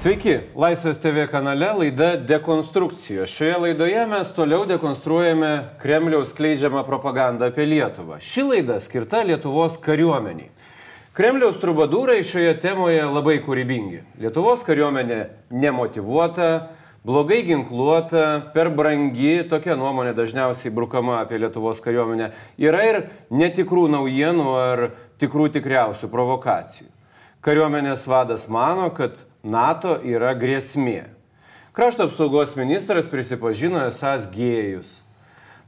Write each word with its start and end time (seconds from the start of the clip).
Sveiki, 0.00 0.38
Laisvės 0.56 0.96
TV 0.96 1.26
kanale 1.28 1.66
laida 1.76 2.14
Dekonstrukcijos. 2.24 3.34
Šioje 3.34 3.58
laidoje 3.60 4.06
mes 4.08 4.30
toliau 4.32 4.62
dekonstruojame 4.64 5.50
Kremliaus 5.82 6.30
skleidžiamą 6.32 6.86
propagandą 6.86 7.50
apie 7.50 7.66
Lietuvą. 7.68 8.16
Ši 8.24 8.46
laida 8.46 8.78
skirta 8.80 9.20
Lietuvos 9.28 9.76
kariuomeniai. 9.84 10.48
Kremliaus 11.12 11.60
trubadūrai 11.60 12.22
šioje 12.24 12.56
temoje 12.64 13.04
labai 13.10 13.36
kūrybingi. 13.44 14.00
Lietuvos 14.24 14.64
kariuomenė 14.64 15.20
nemotivuota, 15.52 16.48
blogai 17.04 17.42
ginkluota, 17.52 18.26
per 18.56 18.72
brangi, 18.72 19.42
tokia 19.52 19.76
nuomonė 19.76 20.16
dažniausiai 20.16 20.72
brukama 20.72 21.20
apie 21.20 21.44
Lietuvos 21.44 21.84
kariuomenę. 21.84 22.32
Yra 22.56 22.86
ir 22.88 23.02
netikrų 23.28 23.90
naujienų 23.98 24.52
ar 24.64 24.88
tikrų 25.20 25.52
tikriausių 25.60 26.08
provokacijų. 26.08 26.88
Kariuomenės 27.44 28.08
vadas 28.08 28.48
mano, 28.48 28.88
kad 28.96 29.26
NATO 29.42 29.96
yra 30.04 30.34
grėsmė. 30.36 31.08
Krašto 31.72 32.08
apsaugos 32.10 32.56
ministras 32.58 33.06
prisipažino 33.08 33.80
esąs 33.88 34.26
gėjus. 34.34 34.98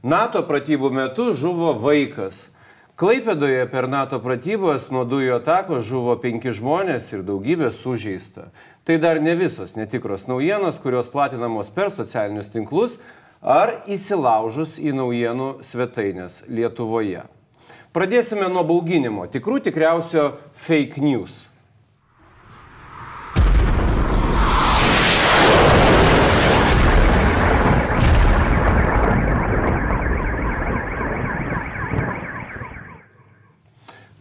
NATO 0.03 0.43
pratybų 0.45 0.91
metu 0.93 1.31
žuvo 1.33 1.71
vaikas. 1.79 2.49
Klaipėdoje 2.99 3.63
per 3.71 3.87
NATO 3.89 4.19
pratybas 4.21 4.91
nuo 4.93 5.01
dujų 5.09 5.39
atakos 5.39 5.87
žuvo 5.87 6.13
penki 6.21 6.53
žmonės 6.53 7.07
ir 7.15 7.23
daugybė 7.25 7.71
sužeista. 7.73 8.51
Tai 8.85 8.99
dar 9.01 9.17
ne 9.23 9.33
visos 9.39 9.73
netikros 9.73 10.27
naujienos, 10.29 10.77
kurios 10.83 11.09
platinamos 11.09 11.71
per 11.73 11.89
socialinius 11.89 12.51
tinklus 12.53 12.99
ar 13.41 13.79
įsilaužus 13.89 14.75
į 14.77 14.93
naujienų 14.99 15.49
svetainės 15.65 16.43
Lietuvoje. 16.45 17.23
Pradėsime 17.95 18.45
nuo 18.51 18.61
bauginimo, 18.67 19.25
tikrų 19.31 19.63
tikriausio 19.65 20.33
fake 20.53 21.01
news. 21.01 21.45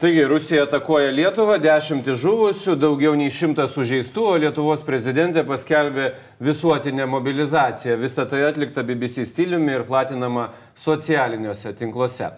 Taigi, 0.02 0.24
Rusija 0.24 0.64
atakuoja 0.66 1.12
Lietuvą, 1.14 1.60
dešimtis 1.62 2.16
žuvusių, 2.18 2.72
daugiau 2.74 3.12
nei 3.14 3.30
šimtas 3.30 3.70
sužeistų, 3.76 4.22
o 4.26 4.38
Lietuvos 4.42 4.80
prezidentė 4.82 5.44
paskelbė 5.46 6.08
visuotinę 6.42 7.04
mobilizaciją. 7.06 7.94
Visą 8.00 8.24
tai 8.26 8.40
atlikta 8.48 8.82
BBC 8.82 9.22
stiliumi 9.28 9.76
ir 9.76 9.84
platinama 9.86 10.48
socialiniuose 10.74 11.70
tinkluose. 11.78 12.32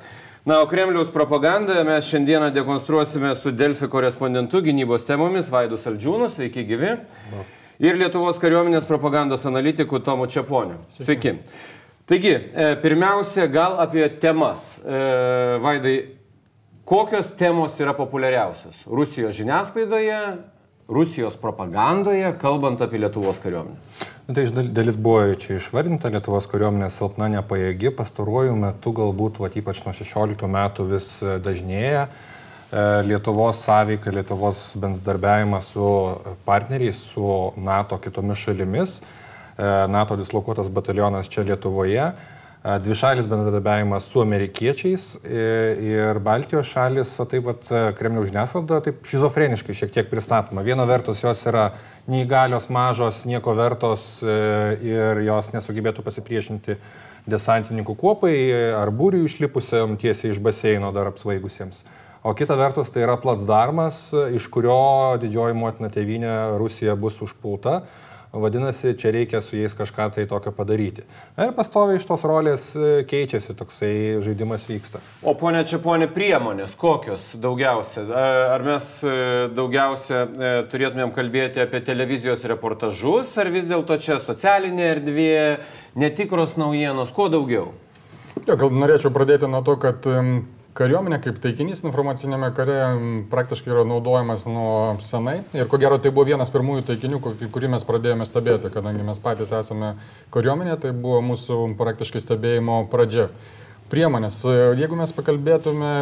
Na, 0.45 0.59
o 0.61 0.67
Kremliaus 0.69 1.09
propagandą 1.15 1.79
mes 1.89 2.11
šiandieną 2.11 2.51
dekonstruosime 2.53 3.31
su 3.39 3.55
Delfi 3.57 3.89
korespondentu 3.89 4.61
gynybos 4.67 5.07
temomis 5.09 5.49
Vaidu 5.49 5.79
Saldžiūnu, 5.81 6.29
sveiki 6.35 6.67
gyvi. 6.69 6.91
Ir 7.81 7.97
Lietuvos 7.97 8.43
kariuomenės 8.43 8.85
propagandos 8.91 9.47
analitiku 9.49 10.03
Tomu 10.05 10.29
Čiaponiu. 10.29 10.83
Sveiki. 10.99 11.33
Taigi, 12.05 12.35
e, 12.37 12.69
pirmiausia, 12.85 13.49
gal 13.49 13.81
apie 13.81 14.05
temas. 14.21 14.75
E, 14.85 15.01
Vaidai, 15.65 15.97
Kokios 16.85 17.31
temos 17.33 17.79
yra 17.81 17.95
populiariausios 17.97 18.83
Rusijos 18.87 19.33
žiniasklaidoje, 19.39 20.19
Rusijos 20.89 21.39
propagandoje, 21.41 22.29
kalbant 22.37 22.83
apie 22.85 23.01
Lietuvos 23.01 23.41
kariuomenę? 23.41 23.79
Na, 24.27 24.35
tai 24.37 24.45
iš 24.45 24.53
dalis 24.53 24.99
buvo 25.01 25.23
čia 25.41 25.57
išvardinta, 25.57 26.11
Lietuvos 26.13 26.45
kariuomenė 26.53 26.91
silpna 26.93 27.31
nepajėgi, 27.39 27.89
pastaruoju 27.97 28.59
metu 28.61 28.93
galbūt, 29.01 29.41
va, 29.41 29.49
ypač 29.49 29.81
nuo 29.87 29.97
16 29.97 30.45
metų 30.59 30.89
vis 30.93 31.09
dažnėja. 31.47 32.05
E, 32.05 32.85
Lietuvos 33.09 33.65
sąveika, 33.65 34.13
Lietuvos 34.13 34.67
bendradarbiavimas 34.77 35.73
su 35.73 35.89
partneriais, 36.45 37.01
su 37.01 37.33
NATO 37.57 37.97
kitomis 37.97 38.45
šalimis, 38.45 38.99
e, 39.01 39.73
NATO 39.89 40.21
dislokuotas 40.21 40.69
batalionas 40.69 41.33
čia 41.33 41.49
Lietuvoje 41.49 42.13
dvišalis 42.65 43.27
bendradarbiavimas 43.29 44.07
su 44.09 44.23
amerikiečiais 44.23 45.07
ir 45.85 46.19
Baltijos 46.25 46.71
šalis, 46.73 47.11
o 47.21 47.27
taip 47.29 47.45
pat 47.45 47.67
Kremliaus 47.99 48.31
žiniasklaida 48.31 48.79
taip 48.87 49.03
šizofreniškai 49.05 49.77
šiek 49.77 49.93
tiek 49.93 50.09
pristatoma. 50.09 50.65
Viena 50.65 50.87
vertus 50.89 51.21
jos 51.21 51.43
yra 51.51 51.67
neįgalios, 52.09 52.71
mažos, 52.73 53.27
nieko 53.29 53.53
vertos 53.59 54.23
ir 54.25 55.21
jos 55.27 55.53
nesugebėtų 55.53 56.07
pasipriešinti 56.07 56.79
desantininkų 57.29 57.99
kuopai 58.01 58.33
ar 58.81 58.89
būrių 58.97 59.27
išlipusiam 59.29 59.99
tiesiai 60.01 60.33
iš 60.33 60.41
baseino 60.45 60.93
dar 60.97 61.13
apsvaigusiems. 61.13 61.85
O 62.25 62.33
kita 62.33 62.57
vertus 62.57 62.89
tai 62.89 63.05
yra 63.05 63.19
platsdarmas, 63.21 64.09
iš 64.33 64.49
kurio 64.49 65.21
didžioji 65.21 65.57
motina 65.61 65.93
tėvynė 65.93 66.57
Rusija 66.57 66.97
bus 66.97 67.21
užpulta 67.21 67.83
Vadinasi, 68.35 68.97
čia 68.99 69.13
reikia 69.15 69.41
su 69.41 69.57
jais 69.57 69.75
kažką 69.79 70.09
tai 70.15 70.25
tokio 70.27 70.51
padaryti. 70.53 71.05
Ir 71.39 71.53
pastoviai 71.55 72.01
iš 72.01 72.07
tos 72.09 72.25
rolės 72.27 72.65
e, 72.75 72.89
keičiasi, 73.07 73.55
toksai 73.55 73.93
žaidimas 74.25 74.67
vyksta. 74.67 74.99
O 75.23 75.37
ponia 75.39 75.63
čia 75.69 75.79
ponia 75.83 76.09
priemonės, 76.11 76.75
kokios 76.79 77.29
daugiausia? 77.39 78.03
Ar 78.51 78.67
mes 78.67 78.89
e, 79.07 79.15
daugiausia 79.55 80.25
e, 80.25 80.53
turėtumėm 80.73 81.15
kalbėti 81.15 81.63
apie 81.63 81.85
televizijos 81.87 82.43
reportažus, 82.51 83.37
ar 83.39 83.53
vis 83.55 83.71
dėlto 83.71 84.01
čia 84.03 84.19
socialinė 84.19 84.91
erdvė, 84.97 85.39
netikros 85.95 86.59
naujienos, 86.59 87.15
kuo 87.15 87.31
daugiau? 87.31 87.71
Jo, 88.45 88.59
gal 88.59 88.75
norėčiau 88.75 89.15
pradėti 89.15 89.47
nuo 89.47 89.63
to, 89.63 89.79
kad 89.79 90.11
Kariuomenė 90.75 91.21
kaip 91.23 91.37
taikinys 91.39 91.85
informacinėme 91.85 92.49
kare 92.57 92.77
praktiškai 93.31 93.71
yra 93.71 93.85
naudojamas 93.87 94.43
nuo 94.51 94.97
senai 95.07 95.37
ir 95.55 95.69
ko 95.71 95.79
gero 95.79 96.01
tai 96.03 96.11
buvo 96.11 96.25
vienas 96.33 96.51
pirmųjų 96.51 96.83
taikinių, 96.89 97.21
kurį 97.55 97.71
mes 97.77 97.87
pradėjome 97.87 98.27
stebėti, 98.27 98.73
kadangi 98.75 99.07
mes 99.07 99.21
patys 99.23 99.53
esame 99.55 99.93
kariuomenė, 100.35 100.75
tai 100.83 100.91
buvo 100.91 101.21
mūsų 101.29 101.61
praktiškai 101.79 102.25
stebėjimo 102.25 102.81
pradžia. 102.91 103.29
Priemonės. 103.93 104.41
Jeigu 104.81 104.99
mes 104.99 105.15
pakalbėtume 105.15 105.93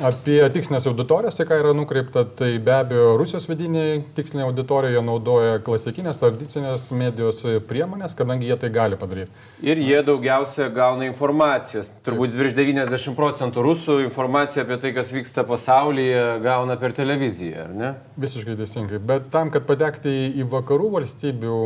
Apie 0.00 0.38
tikslinės 0.48 0.86
auditorijas, 0.88 1.36
tai 1.36 1.44
ką 1.44 1.58
yra 1.60 1.72
nukreipta, 1.76 2.22
tai 2.24 2.54
be 2.64 2.72
abejo 2.72 3.18
Rusijos 3.20 3.44
vidiniai 3.50 3.98
tikslinė 4.16 4.46
auditorija 4.46 5.02
naudoja 5.04 5.58
klasikinės 5.60 6.16
tradicinės 6.22 6.86
medijos 6.96 7.42
priemonės, 7.68 8.14
kadangi 8.16 8.48
jie 8.48 8.56
tai 8.62 8.70
gali 8.72 8.96
padaryti. 8.96 9.28
Ir 9.60 9.76
jie 9.84 9.98
daugiausia 10.06 10.70
gauna 10.72 11.04
informacijos. 11.04 11.90
Turbūt 12.06 12.32
virš 12.32 12.56
90 12.56 13.12
procentų 13.18 13.64
rusų 13.66 13.98
informaciją 14.06 14.64
apie 14.64 14.78
tai, 14.80 14.94
kas 14.96 15.12
vyksta 15.12 15.44
pasaulyje, 15.48 16.22
gauna 16.46 16.78
per 16.80 16.96
televiziją, 16.96 17.66
ar 17.66 17.76
ne? 17.82 17.92
Visiškai 18.24 18.56
teisingai. 18.62 19.02
Bet 19.12 19.28
tam, 19.34 19.52
kad 19.52 19.68
patekti 19.68 20.16
į 20.40 20.48
vakarų 20.48 20.94
valstybių 20.96 21.60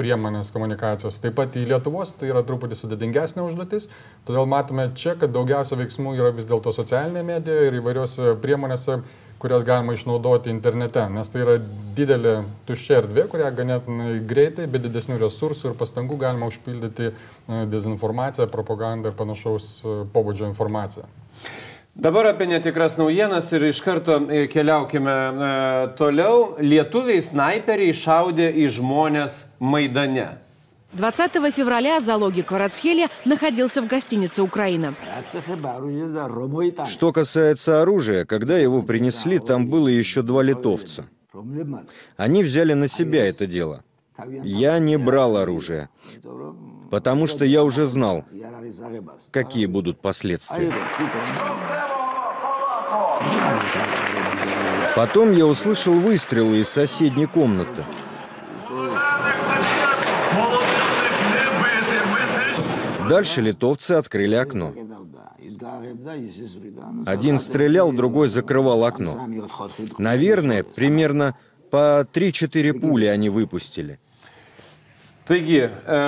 priemonės 0.00 0.54
komunikacijos, 0.56 1.20
taip 1.20 1.36
pat 1.36 1.60
į 1.60 1.66
Lietuvos, 1.74 2.16
tai 2.16 2.32
yra 2.32 2.40
truputį 2.48 2.80
sudėtingesnė 2.80 3.44
užduotis. 3.44 3.90
Todėl 4.24 4.48
matome 4.48 4.88
čia, 4.96 5.18
kad 5.20 5.36
daugiausia 5.36 5.76
veiksmų 5.84 6.16
yra 6.16 6.32
vis 6.32 6.48
dėlto 6.48 6.72
socialinė 6.72 7.20
medija 7.20 7.41
medija 7.42 7.66
ir 7.66 7.80
įvairiose 7.80 8.36
priemonėse, 8.42 9.00
kurias 9.42 9.64
galima 9.66 9.96
išnaudoti 9.96 10.52
internete, 10.52 11.02
nes 11.10 11.28
tai 11.32 11.42
yra 11.42 11.56
didelė 11.96 12.36
tuščia 12.68 13.00
erdvė, 13.00 13.26
kurią 13.32 13.50
ganėtinai 13.56 14.20
greitai, 14.28 14.68
be 14.70 14.78
didesnių 14.78 15.18
resursų 15.18 15.72
ir 15.72 15.78
pastangų 15.80 16.20
galima 16.20 16.46
užpildyti 16.46 17.10
e, 17.10 17.14
dezinformaciją, 17.72 18.46
propagandą 18.52 19.10
ir 19.10 19.18
panašaus 19.18 19.80
e, 19.82 19.96
pobūdžio 20.14 20.46
informaciją. 20.52 21.08
Dabar 21.92 22.30
apie 22.30 22.46
netikras 22.48 22.94
naujienas 22.96 23.50
ir 23.52 23.66
iš 23.66 23.82
karto 23.84 24.20
e, 24.30 24.46
keliaukime 24.48 25.16
toliau. 25.98 26.54
Lietuviai 26.62 27.18
snaiperiai 27.26 27.98
šaudė 27.98 28.46
į 28.62 28.70
žmonės 28.78 29.42
Maidane. 29.58 30.30
20 30.92 31.32
февраля 31.54 32.00
залоги 32.00 32.42
Карацхеля 32.42 33.08
находился 33.24 33.80
в 33.82 33.86
гостинице 33.86 34.42
«Украина». 34.42 34.94
Что 36.86 37.12
касается 37.12 37.82
оружия, 37.82 38.24
когда 38.24 38.58
его 38.58 38.82
принесли, 38.82 39.38
там 39.38 39.68
было 39.68 39.88
еще 39.88 40.22
два 40.22 40.42
литовца. 40.42 41.06
Они 42.16 42.42
взяли 42.42 42.74
на 42.74 42.88
себя 42.88 43.26
это 43.26 43.46
дело. 43.46 43.82
Я 44.44 44.78
не 44.78 44.98
брал 44.98 45.38
оружие, 45.38 45.88
потому 46.90 47.26
что 47.26 47.44
я 47.46 47.64
уже 47.64 47.86
знал, 47.86 48.24
какие 49.30 49.66
будут 49.66 50.00
последствия. 50.00 50.72
Потом 54.94 55.32
я 55.32 55.46
услышал 55.46 55.94
выстрелы 55.94 56.58
из 56.58 56.68
соседней 56.68 57.24
комнаты. 57.26 57.82
Дальше 63.12 63.42
литовцы 63.42 63.92
открыли 63.92 64.36
окно. 64.36 64.72
Один 67.04 67.38
стрелял, 67.38 67.92
другой 67.92 68.28
закрывал 68.28 68.84
окно. 68.84 69.28
Наверное, 69.98 70.62
примерно 70.62 71.34
по 71.70 72.06
3-4 72.10 72.72
пули 72.80 73.06
они 73.06 73.28
выпустили. 73.28 73.98
Taigi, 75.24 75.70
e, 75.70 75.98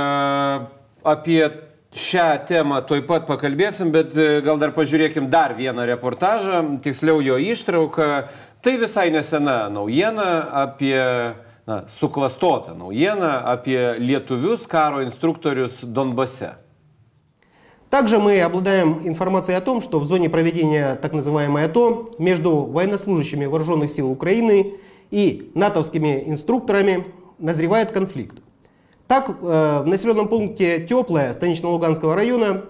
apie 1.04 1.50
šią 1.94 2.24
temą 2.48 2.80
toj 2.88 3.04
pat 3.06 3.28
pakalbėsim, 3.28 3.92
bet 3.94 4.16
e, 4.18 4.40
gal 4.42 4.58
dar 4.58 4.72
pažiūrėkim 4.74 5.28
dar 5.30 5.54
vieną 5.54 5.86
reportažą, 5.86 6.80
tiksliau 6.82 7.22
jo 7.22 7.38
ištrauką. 7.38 8.08
Tai 8.64 8.74
visai 8.80 9.10
nesena 9.14 9.68
naujiena 9.70 10.26
apie 10.64 10.98
na, 11.66 11.84
suklastota 11.88 12.74
naujiena 12.74 13.38
apie 13.54 13.94
lietuvius 14.02 14.66
karo 14.66 15.04
instruktorius 15.06 15.84
Donbase. 15.84 16.63
Также 17.94 18.18
мы 18.18 18.40
обладаем 18.40 19.06
информацией 19.06 19.56
о 19.56 19.60
том, 19.60 19.80
что 19.80 20.00
в 20.00 20.06
зоне 20.06 20.28
проведения 20.28 20.96
так 20.96 21.12
называемой 21.12 21.66
АТО 21.66 22.08
между 22.18 22.56
военнослужащими 22.56 23.44
вооруженных 23.44 23.88
сил 23.88 24.10
Украины 24.10 24.74
и 25.12 25.52
натовскими 25.54 26.24
инструкторами 26.26 27.06
назревает 27.38 27.92
конфликт. 27.92 28.38
Так, 29.06 29.28
э, 29.28 29.82
в 29.84 29.86
населенном 29.86 30.26
пункте 30.26 30.84
Теплое 30.84 31.32
Станично-Луганского 31.32 32.16
района 32.16 32.64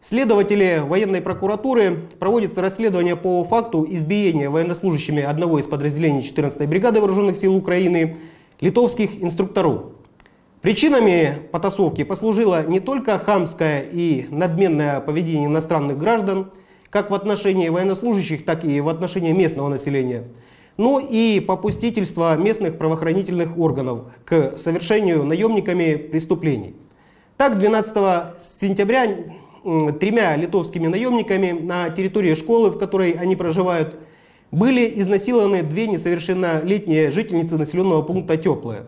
следователи 0.00 0.82
военной 0.84 1.20
прокуратуры 1.20 2.08
проводят 2.18 2.58
расследование 2.58 3.14
по 3.14 3.44
факту 3.44 3.86
избиения 3.88 4.50
военнослужащими 4.50 5.22
одного 5.22 5.60
из 5.60 5.68
подразделений 5.68 6.18
14-й 6.18 6.66
бригады 6.66 6.98
вооруженных 6.98 7.36
сил 7.36 7.54
Украины 7.54 8.16
литовских 8.60 9.22
инструкторов. 9.22 9.93
Причинами 10.64 11.40
потасовки 11.52 12.04
послужило 12.04 12.66
не 12.66 12.80
только 12.80 13.18
хамское 13.18 13.82
и 13.82 14.24
надменное 14.30 14.98
поведение 15.00 15.44
иностранных 15.46 15.98
граждан, 15.98 16.52
как 16.88 17.10
в 17.10 17.14
отношении 17.14 17.68
военнослужащих, 17.68 18.46
так 18.46 18.64
и 18.64 18.80
в 18.80 18.88
отношении 18.88 19.32
местного 19.32 19.68
населения, 19.68 20.24
но 20.78 21.00
и 21.00 21.40
попустительство 21.40 22.34
местных 22.38 22.78
правоохранительных 22.78 23.58
органов 23.58 24.04
к 24.24 24.56
совершению 24.56 25.24
наемниками 25.24 25.96
преступлений. 25.96 26.74
Так, 27.36 27.58
12 27.58 27.94
сентября 28.58 29.06
тремя 30.00 30.34
литовскими 30.34 30.86
наемниками 30.86 31.50
на 31.50 31.90
территории 31.90 32.32
школы, 32.32 32.70
в 32.70 32.78
которой 32.78 33.10
они 33.10 33.36
проживают, 33.36 33.96
были 34.50 34.90
изнасилованы 34.98 35.62
две 35.62 35.88
несовершеннолетние 35.88 37.10
жительницы 37.10 37.58
населенного 37.58 38.00
пункта 38.00 38.38
Теплое. 38.38 38.86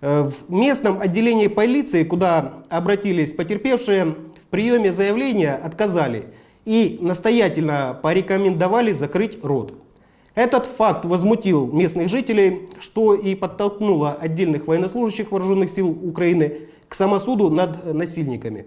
Э, 0.00 0.24
в 0.24 0.52
местном 0.52 1.00
отделении 1.00 1.46
полиции, 1.46 2.04
куда 2.04 2.64
обратились 2.68 3.32
потерпевшие, 3.32 4.04
в 4.04 4.48
приеме 4.50 4.92
заявления 4.92 5.54
отказали 5.54 6.26
и 6.64 6.98
настоятельно 7.00 7.98
порекомендовали 8.02 8.92
закрыть 8.92 9.42
рот. 9.42 9.74
Этот 10.34 10.66
факт 10.66 11.06
возмутил 11.06 11.66
местных 11.72 12.08
жителей, 12.08 12.68
что 12.78 13.14
и 13.14 13.34
подтолкнуло 13.34 14.12
отдельных 14.12 14.66
военнослужащих 14.66 15.32
вооруженных 15.32 15.70
сил 15.70 15.88
Украины 15.90 16.68
к 16.88 16.94
самосуду 16.94 17.48
над 17.48 17.94
насильниками. 17.94 18.66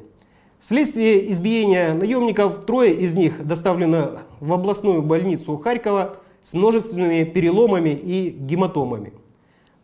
Вследствие 0.59 1.31
избиения 1.31 1.93
наемников 1.93 2.65
трое 2.65 2.93
из 2.95 3.13
них 3.13 3.45
доставлены 3.45 4.19
в 4.39 4.51
областную 4.51 5.03
больницу 5.03 5.57
Харькова 5.57 6.17
с 6.41 6.53
множественными 6.53 7.23
переломами 7.23 7.91
и 7.91 8.29
гематомами. 8.29 9.13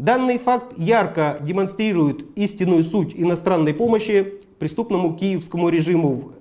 Данный 0.00 0.38
факт 0.38 0.72
ярко 0.78 1.36
демонстрирует 1.42 2.24
истинную 2.34 2.84
суть 2.84 3.12
иностранной 3.14 3.74
помощи 3.74 4.40
преступному 4.58 5.14
киевскому 5.14 5.68
режиму 5.68 6.32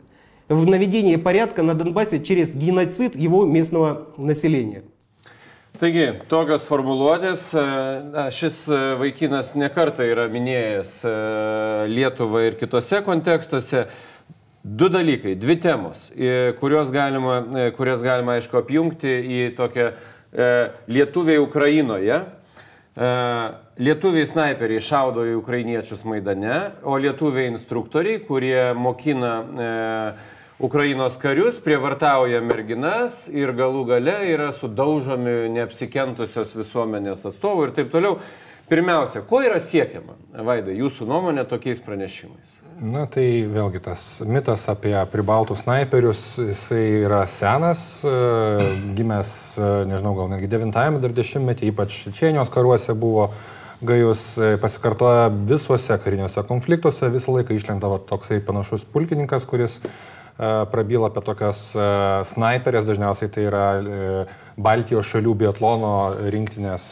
в 0.48 0.66
наведении 0.66 1.18
порядка 1.18 1.62
на 1.62 1.74
Донбассе 1.74 2.24
через 2.24 2.56
геноцид 2.56 3.16
его 3.16 3.46
местного 3.46 4.08
населения. 4.18 4.84
Taigi, 5.80 6.18
tokios 6.28 6.66
formuluotės, 6.68 7.44
šis 8.36 8.66
vaikinas 9.00 9.54
nekarta 9.56 10.04
yra 10.04 10.26
minėjęs 10.28 10.90
Lietuvą 11.88 12.42
ir 12.50 12.58
kitose 12.60 13.00
kontekstuose. 13.06 13.86
Du 14.64 14.90
dalykai, 14.92 15.38
dvi 15.40 15.56
temos, 15.56 16.10
kurios 16.60 16.92
galima, 16.92 17.72
kurias 17.78 18.04
galima, 18.04 18.36
aišku, 18.40 18.60
apjungti 18.60 19.14
į 19.24 19.40
tokią 19.56 19.94
Lietuviai 20.92 21.40
Ukrainoje 21.40 22.20
E, 22.20 22.43
lietuviai 22.95 24.27
snaiperiai 24.27 24.83
šaudo 24.83 25.25
į 25.27 25.35
ukrainiečius 25.41 26.05
Maidane, 26.07 26.61
o 26.87 26.95
lietuviai 26.95 27.51
instruktoriai, 27.51 28.21
kurie 28.23 28.71
mokina 28.79 29.35
e, 29.43 29.69
Ukrainos 30.63 31.19
karius, 31.19 31.59
prievartauja 31.59 32.39
merginas 32.45 33.25
ir 33.27 33.51
galų 33.59 33.83
gale 33.91 34.15
yra 34.31 34.53
sudaužomi 34.55 35.51
neapsikentusios 35.57 36.55
visuomenės 36.55 37.27
atstovų 37.33 37.69
ir 37.69 37.79
taip 37.81 37.91
toliau. 37.95 38.19
Pirmiausia, 38.65 39.21
ko 39.29 39.43
yra 39.45 39.59
siekiama, 39.61 40.15
Vaida, 40.47 40.73
jūsų 40.73 41.05
nuomonė 41.11 41.43
tokiais 41.51 41.83
pranešimais? 41.85 42.64
Na 42.75 43.05
tai 43.07 43.45
vėlgi 43.47 43.79
tas 43.85 44.03
mitas 44.27 44.65
apie 44.71 44.95
pribaltų 45.13 45.55
snaiperius, 45.59 46.23
jisai 46.43 46.83
yra 47.05 47.21
senas, 47.31 48.03
e, 48.03 48.15
gimęs, 48.99 49.35
e, 49.59 49.69
nežinau, 49.91 50.15
gal 50.19 50.33
netgi 50.33 50.49
90-ame 50.51 50.99
dar 51.03 51.15
dešimtmetį, 51.15 51.69
ypač 51.71 52.01
Čečenijos 52.09 52.51
karuose 52.51 52.97
buvo 52.99 53.29
gajus, 53.85 54.25
e, 54.39 54.57
pasikartoja 54.59 55.29
visuose 55.47 55.99
kariniuose 56.03 56.43
konfliktuose, 56.49 57.13
visą 57.15 57.37
laiką 57.37 57.55
išlenda 57.55 57.93
toksai 58.11 58.41
panašus 58.43 58.87
pulkininkas, 58.91 59.47
kuris 59.47 59.81
prabyla 60.35 61.13
apie 61.13 61.23
tokias 61.23 61.59
snaiperės, 62.27 62.89
dažniausiai 62.89 63.31
tai 63.31 63.45
yra 63.47 63.67
Baltijos 64.59 65.07
šalių 65.07 65.35
biatlono 65.45 65.93
rinktinės 66.35 66.89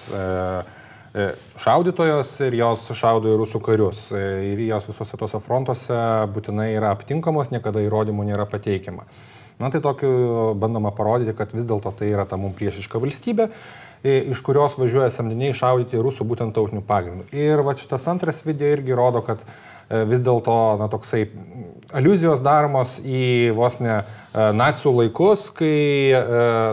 šaudytojos 1.12 2.30
ir 2.46 2.56
jos 2.56 2.86
šaudo 2.96 3.34
į 3.34 3.38
rusų 3.42 3.60
karius. 3.64 4.06
E, 4.16 4.22
ir 4.52 4.64
jos 4.70 4.88
visuose 4.88 5.18
tose 5.20 5.40
frontuose 5.44 5.98
būtinai 6.32 6.70
yra 6.72 6.92
aptinkamos, 6.96 7.52
niekada 7.52 7.82
įrodymų 7.84 8.30
nėra 8.30 8.48
pateikiama. 8.48 9.04
Na 9.60 9.68
tai 9.70 9.82
tokiu 9.84 10.54
bandoma 10.58 10.90
parodyti, 10.96 11.36
kad 11.36 11.52
vis 11.54 11.68
dėlto 11.68 11.92
tai 11.98 12.08
yra 12.14 12.24
ta 12.26 12.38
mums 12.40 12.56
priešiška 12.56 13.00
valstybė, 13.02 13.48
e, 13.48 13.91
iš 14.02 14.40
kurios 14.42 14.74
važiuoja 14.78 15.10
samdiniai 15.14 15.54
šaudyti 15.54 16.00
rusų 16.02 16.26
būtent 16.26 16.56
tautinių 16.56 16.82
pagrindų. 16.86 17.28
Ir 17.36 17.62
va 17.66 17.76
šitas 17.78 18.08
antras 18.10 18.42
video 18.46 18.72
irgi 18.74 18.96
rodo, 18.98 19.22
kad 19.26 19.44
vis 20.08 20.22
dėlto 20.24 20.56
na, 20.80 20.88
toksai 20.90 21.26
aluzijos 21.94 22.42
daromos 22.44 22.96
į 23.04 23.52
vos 23.56 23.78
ne 23.82 24.00
nacijų 24.32 24.94
laikus, 25.02 25.50
kai 25.54 26.14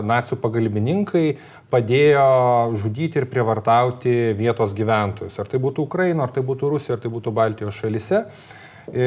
nacijų 0.06 0.38
pagalbininkai 0.40 1.26
padėjo 1.70 2.78
žudyti 2.80 3.20
ir 3.20 3.28
prievartauti 3.30 4.14
vietos 4.38 4.74
gyventojus. 4.76 5.36
Ar 5.38 5.50
tai 5.50 5.60
būtų 5.62 5.84
Ukraina, 5.86 6.24
ar 6.24 6.32
tai 6.34 6.42
būtų 6.46 6.72
Rusija, 6.72 6.96
ar 6.96 7.04
tai 7.04 7.12
būtų 7.12 7.34
Baltijos 7.36 7.78
šalise. 7.78 8.24
E, 8.90 9.06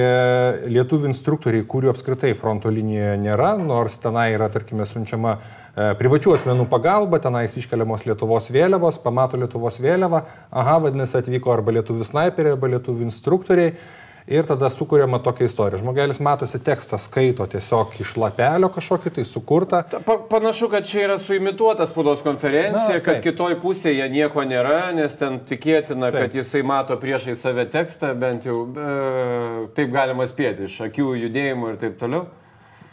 lietuvių 0.72 1.10
instruktoriai, 1.10 1.66
kurių 1.68 1.90
apskritai 1.92 2.32
fronto 2.40 2.72
linijoje 2.72 3.18
nėra, 3.20 3.56
nors 3.60 3.98
tenai 4.00 4.30
yra, 4.32 4.48
tarkime, 4.54 4.86
siunčiama 4.88 5.34
e, 5.36 5.63
privačių 5.74 6.36
asmenų 6.38 6.68
pagalba, 6.70 7.18
tenais 7.24 7.56
iškeliamos 7.58 8.06
Lietuvos 8.06 8.52
vėliavos, 8.54 9.00
pamato 9.02 9.40
Lietuvos 9.42 9.80
vėliavą, 9.82 10.24
aha, 10.54 10.80
vadinasi, 10.86 11.18
atvyko 11.24 11.54
arba 11.56 11.74
lietuvių 11.80 12.06
snaiperiai, 12.06 12.54
arba 12.54 12.70
lietuvių 12.76 13.08
instruktoriai 13.08 13.74
ir 14.30 14.46
tada 14.48 14.70
sukūrėma 14.72 15.20
tokia 15.24 15.48
istorija. 15.50 15.80
Žmogelis 15.82 16.20
matosi 16.24 16.60
tekstą, 16.64 17.00
skaito 17.02 17.46
tiesiog 17.50 17.96
iš 18.04 18.14
lapelio 18.20 18.70
kažkokį 18.74 19.14
tai 19.18 19.26
sukurtą. 19.28 19.82
Pa, 20.06 20.18
panašu, 20.30 20.70
kad 20.72 20.88
čia 20.88 21.04
yra 21.08 21.18
suimituota 21.22 21.88
spaudos 21.90 22.24
konferencija, 22.26 23.00
Na, 23.00 23.04
kad 23.04 23.20
kitoj 23.26 23.58
pusėje 23.64 24.08
nieko 24.14 24.46
nėra, 24.48 24.94
nes 24.96 25.18
ten 25.20 25.42
tikėtina, 25.48 26.12
taip. 26.14 26.28
kad 26.28 26.38
jisai 26.40 26.64
mato 26.68 26.98
priešai 27.02 27.36
save 27.40 27.68
tekstą, 27.74 28.14
bent 28.20 28.48
jau 28.48 28.64
e, 28.70 28.94
taip 29.76 29.92
galima 29.94 30.28
spėti, 30.30 30.70
iš 30.70 30.80
akių 30.88 31.18
judėjimų 31.26 31.74
ir 31.74 31.84
taip 31.84 32.00
toliau. 32.00 32.28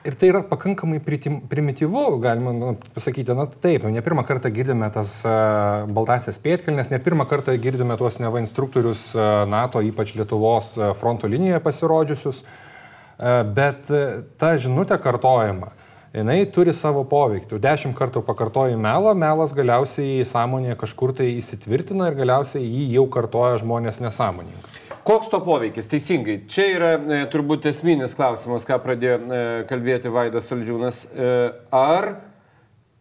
Ir 0.01 0.15
tai 0.17 0.31
yra 0.31 0.41
pakankamai 0.49 0.97
primityvu, 1.05 2.03
galima 2.23 2.55
nu, 2.57 2.71
pasakyti, 2.95 3.35
na 3.37 3.45
taip, 3.45 3.85
ne 3.93 4.01
pirmą 4.01 4.23
kartą 4.25 4.49
girdime 4.49 4.87
tas 4.95 5.19
uh, 5.29 5.85
baltasias 5.93 6.41
pėtkelnes, 6.41 6.89
ne 6.89 6.97
pirmą 7.05 7.27
kartą 7.29 7.53
girdime 7.61 7.99
tuos 8.01 8.17
neva 8.17 8.41
instruktorius 8.41 9.11
uh, 9.13 9.45
NATO, 9.45 9.83
ypač 9.85 10.15
Lietuvos 10.17 10.73
uh, 10.79 10.95
fronto 10.97 11.29
linijoje 11.29 11.61
pasirodžiusius, 11.67 12.41
uh, 12.41 13.43
bet 13.45 13.93
uh, 13.93 14.23
ta 14.41 14.55
žinutė 14.57 14.97
kartojama, 15.05 15.75
jinai 16.17 16.39
turi 16.49 16.73
savo 16.73 17.05
poveikį. 17.05 17.51
Tu 17.53 17.61
dešimt 17.61 17.99
kartų 17.99 18.25
pakartoji 18.25 18.81
melą, 18.81 19.13
melas 19.13 19.53
galiausiai 19.53 20.25
sąmonėje 20.25 20.81
kažkur 20.81 21.13
tai 21.21 21.29
įsitvirtina 21.35 22.09
ir 22.09 22.17
galiausiai 22.23 22.65
jį 22.65 22.95
jau 22.97 23.05
kartoja 23.13 23.61
žmonės 23.61 24.01
nesąmoningai. 24.01 24.90
Koks 25.05 25.31
to 25.33 25.41
poveikis? 25.41 25.89
Teisingai. 25.89 26.41
Čia 26.51 26.67
yra 26.75 26.91
e, 26.97 27.21
turbūt 27.33 27.69
esminis 27.71 28.13
klausimas, 28.17 28.67
ką 28.69 28.77
pradėjo 28.85 29.17
e, 29.21 29.45
kalbėti 29.71 30.13
Vaidas 30.13 30.51
Saldžiūnas. 30.51 31.05
E, 31.09 31.31
ar 31.73 32.11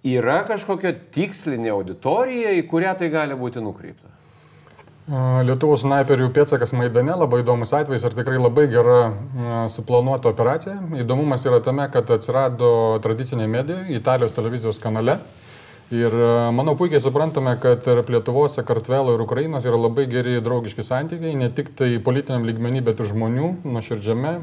yra 0.08 0.40
kažkokia 0.48 0.94
tikslinė 1.16 1.74
auditorija, 1.76 2.56
į 2.56 2.64
kurią 2.72 2.96
tai 3.02 3.12
gali 3.12 3.36
būti 3.40 3.64
nukreipta? 3.64 4.16
Lietuvos 5.10 5.82
snaiperių 5.82 6.28
pėtsakas 6.36 6.70
Maidane 6.78 7.16
labai 7.18 7.40
įdomus 7.42 7.72
atvejis 7.74 8.04
ir 8.06 8.14
tikrai 8.14 8.38
labai 8.38 8.68
gera 8.70 9.66
suplanuota 9.74 10.30
operacija. 10.30 10.76
Įdomumas 11.02 11.48
yra 11.50 11.58
tame, 11.66 11.88
kad 11.90 12.12
atsirado 12.14 12.70
tradicinė 13.02 13.48
medija 13.50 13.88
Italijos 13.90 14.38
televizijos 14.38 14.78
kanale. 14.84 15.18
Ir 15.90 16.14
e, 16.14 16.34
manau 16.54 16.76
puikiai 16.78 17.02
suprantame, 17.02 17.56
kad 17.62 17.82
tarp 17.82 18.12
Lietuvos, 18.14 18.54
Sakartvelo 18.60 19.16
ir 19.16 19.24
Ukrainos 19.24 19.66
yra 19.66 19.78
labai 19.80 20.06
geri 20.12 20.36
draugiški 20.46 20.86
santykiai, 20.86 21.34
ne 21.38 21.50
tik 21.50 21.72
tai 21.78 21.96
politiniam 22.06 22.46
lygmenį, 22.46 22.84
bet 22.86 23.02
ir 23.02 23.10
žmonių, 23.10 23.48
nuoširdžiame, 23.66 24.36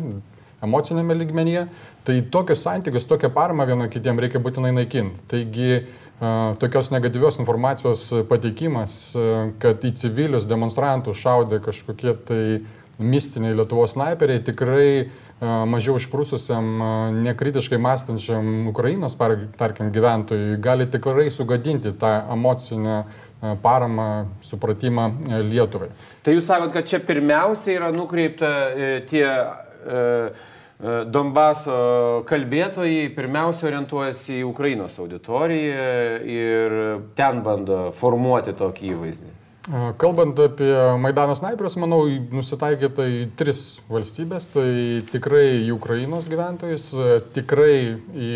emocinėme 0.67 1.15
lygmenyje. 1.21 1.69
Tai 2.07 2.17
tokius 2.35 2.65
santykius, 2.67 3.07
tokią 3.07 3.31
paramą 3.35 3.69
vieno 3.69 3.87
kitiem 3.93 4.19
reikia 4.23 4.43
būtinai 4.43 4.73
naikinti. 4.75 5.23
Taigi 5.31 5.71
tokios 6.59 6.91
negatyvios 6.91 7.38
informacijos 7.43 8.09
pateikimas, 8.31 8.97
kad 9.61 9.85
į 9.85 9.93
civilius 10.00 10.47
demonstrantus 10.49 11.21
šaudė 11.21 11.61
kažkokie 11.62 12.15
tai 12.26 12.43
mistiniai 12.99 13.55
Lietuvos 13.55 13.93
snaiperiai, 13.93 14.41
tikrai 14.41 14.88
mažiau 15.40 15.99
išprūsusiam, 16.00 16.66
nekritiškai 17.26 17.78
mąstančiam 17.83 18.71
Ukrainos, 18.71 19.19
tarkim, 19.61 19.93
gyventojui 19.93 20.57
gali 20.64 20.88
tikrai 20.88 21.28
sugadinti 21.31 21.93
tą 21.93 22.12
emocinę 22.33 23.02
paramą, 23.62 24.09
supratimą 24.40 25.11
Lietuvai. 25.45 25.90
Tai 26.25 26.37
jūs 26.37 26.49
sakot, 26.49 26.73
kad 26.73 26.88
čia 26.88 27.02
pirmiausia 27.05 27.76
yra 27.76 27.93
nukreipta 27.93 28.52
e, 28.73 28.93
tie 29.07 29.26
e, 29.28 30.05
E, 30.76 30.97
Donbaso 31.09 31.76
kalbėtojai 32.28 33.09
pirmiausia 33.16 33.71
orientuojasi 33.71 34.43
į 34.43 34.45
Ukrainos 34.50 34.99
auditoriją 35.00 35.87
ir 36.28 36.75
ten 37.16 37.40
bando 37.47 37.87
formuoti 37.97 38.52
tokį 38.57 38.93
įvaizdį. 38.93 39.33
Kalbant 39.99 40.38
apie 40.38 40.73
Maidano 41.02 41.35
snaiperius, 41.35 41.75
manau, 41.82 42.04
nusitaikyta 42.06 43.06
į 43.11 43.20
tris 43.38 43.82
valstybės. 43.90 44.50
Tai 44.54 44.66
tikrai 45.11 45.46
į 45.64 45.73
Ukrainos 45.75 46.28
gyventojus, 46.30 46.92
tikrai 47.35 47.78
į 48.14 48.35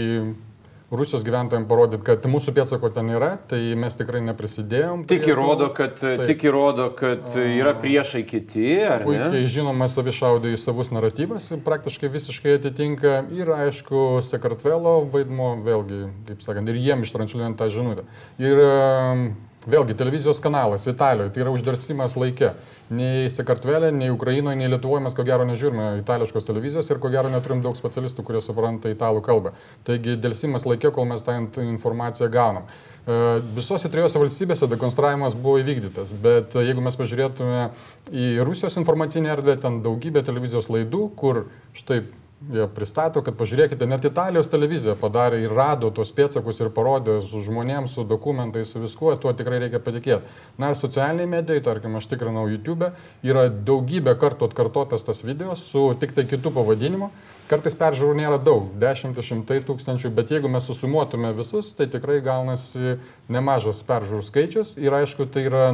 Rusijos 0.90 1.22
gyventojams 1.22 1.68
parodyti, 1.70 2.02
kad 2.02 2.24
mūsų 2.26 2.50
pėdsako 2.56 2.88
ten 2.90 3.12
yra, 3.14 3.36
tai 3.46 3.60
mes 3.78 3.94
tikrai 3.94 4.24
neprisidėjom. 4.26 5.04
Tik 5.10 5.28
įrodo, 5.30 5.68
kad, 5.74 5.92
taip. 6.00 6.24
tik 6.26 6.42
įrodo, 6.48 6.88
kad 6.98 7.28
yra 7.38 7.76
priešai 7.78 8.24
kiti. 8.26 8.72
Puikiai 9.04 9.44
žinoma, 9.46 9.86
savišaudai 9.86 10.56
į 10.56 10.58
savus 10.58 10.90
naratyvas 10.90 11.46
praktiškai 11.62 12.10
visiškai 12.10 12.56
atitinka 12.58 13.20
ir 13.38 13.52
aišku, 13.54 14.18
Sakartvelo 14.26 14.96
vaidmo 15.14 15.52
vėlgi, 15.62 16.08
kaip 16.32 16.42
sakant, 16.42 16.74
ir 16.74 16.82
jiem 16.82 17.06
ištranšiuojant 17.06 17.60
tą 17.60 17.70
žinutę. 17.70 18.08
Ir 18.42 18.64
Vėlgi, 19.68 19.92
televizijos 19.92 20.38
kanalas 20.40 20.86
Italijoje, 20.88 21.34
tai 21.34 21.42
yra 21.42 21.50
uždarsimas 21.52 22.14
laikė. 22.16 22.54
Nei 22.96 23.26
Sakartvelė, 23.28 23.90
nei 23.92 24.08
Ukrainoje, 24.08 24.56
nei 24.56 24.70
Lietuvoje 24.72 25.02
mes 25.04 25.16
ko 25.16 25.24
gero 25.28 25.44
nežiūrime 25.44 25.98
itališkos 25.98 26.46
televizijos 26.48 26.88
ir 26.88 27.00
ko 27.02 27.10
gero 27.12 27.28
neturim 27.28 27.60
daug 27.60 27.76
specialistų, 27.76 28.24
kurie 28.24 28.40
supranta 28.40 28.88
italų 28.88 29.20
kalbą. 29.26 29.52
Taigi, 29.84 30.16
dėlsimas 30.16 30.64
laikė, 30.64 30.88
kol 30.96 31.04
mes 31.10 31.20
tą 31.26 31.36
informaciją 31.60 32.30
gaunam. 32.32 32.72
E, 33.04 33.18
visose 33.58 33.92
trijose 33.92 34.22
valstybėse 34.22 34.70
dekonstravimas 34.70 35.36
buvo 35.36 35.60
įvykdytas, 35.60 36.16
bet 36.24 36.56
jeigu 36.56 36.80
mes 36.84 36.96
pažiūrėtume 36.96 37.68
į 38.16 38.30
Rusijos 38.48 38.80
informacinę 38.80 39.28
erdvę, 39.36 39.58
ten 39.60 39.82
daugybė 39.84 40.24
televizijos 40.24 40.72
laidų, 40.72 41.04
kur 41.20 41.44
štai 41.76 42.00
Jie 42.48 42.64
pristato, 42.72 43.20
kad 43.20 43.34
pažiūrėkite, 43.36 43.84
net 43.84 44.06
Italijos 44.08 44.48
televizija 44.48 44.94
padarė 44.96 45.42
ir 45.42 45.52
rado 45.52 45.90
tos 45.92 46.08
pėtsakus 46.16 46.62
ir 46.62 46.70
parodė 46.72 47.18
su 47.20 47.42
žmonėms, 47.44 47.92
su 47.98 48.04
dokumentais, 48.08 48.70
su 48.72 48.80
viskuo, 48.80 49.12
tuo 49.20 49.34
tikrai 49.36 49.58
reikia 49.60 49.76
patikėti. 49.84 50.24
Na 50.56 50.70
ir 50.72 50.78
socialiniai 50.80 51.28
medijai, 51.28 51.60
tarkim, 51.66 51.98
aš 52.00 52.08
tikrinau 52.08 52.46
YouTube, 52.48 52.88
yra 53.20 53.50
daugybė 53.52 54.14
kartų 54.22 54.48
atkartotas 54.48 55.04
tas 55.04 55.20
video 55.20 55.52
su 55.52 55.90
tik 56.00 56.16
tai 56.16 56.24
kitų 56.30 56.54
pavadinimu. 56.56 57.10
Kartais 57.50 57.76
peržiūrų 57.76 58.16
nėra 58.22 58.38
daug, 58.40 58.72
dešimtis, 58.80 59.26
šimtai 59.26 59.60
tūkstančių, 59.66 60.08
bet 60.16 60.32
jeigu 60.32 60.48
mes 60.48 60.64
susumuotume 60.70 61.34
visus, 61.36 61.74
tai 61.76 61.90
tikrai 61.92 62.22
gaunasi 62.24 62.96
nemažas 63.28 63.84
peržiūrų 63.84 64.24
skaičius 64.24 64.78
ir 64.80 64.96
aišku, 65.02 65.28
tai 65.28 65.44
yra 65.50 65.66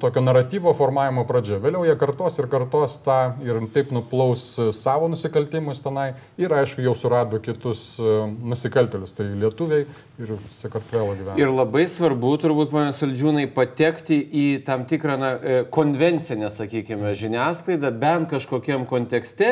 tokio 0.00 0.22
naratyvo 0.22 0.70
formavimo 0.78 1.24
pradžia. 1.26 1.58
Vėliau 1.58 1.82
jie 1.82 1.96
kartos 1.98 2.36
ir 2.38 2.46
kartos 2.50 2.94
tą 3.02 3.18
ir 3.42 3.58
taip 3.74 3.90
nuplaus 3.90 4.44
savo 4.78 5.08
nusikaltimus 5.10 5.82
tenai 5.82 6.12
ir 6.38 6.54
aišku 6.54 6.84
jau 6.84 6.94
surado 6.94 7.40
kitus 7.42 7.96
nusikaltelius, 7.98 9.16
tai 9.18 9.26
lietuviai 9.34 9.88
ir 10.22 10.32
Sakartvelo 10.54 11.16
gyventojai. 11.16 11.42
Ir 11.42 11.50
labai 11.50 11.86
svarbu 11.90 12.36
turbūt, 12.44 12.70
mane 12.76 12.94
Saldžiūnai, 12.94 13.48
patekti 13.54 14.20
į 14.22 14.46
tam 14.66 14.86
tikrą 14.86 15.18
na, 15.18 15.32
e, 15.34 15.60
konvencinę, 15.72 16.52
sakykime, 16.54 17.10
žiniasklaidą, 17.18 17.90
bent 17.90 18.30
kažkokiam 18.30 18.86
kontekste 18.86 19.50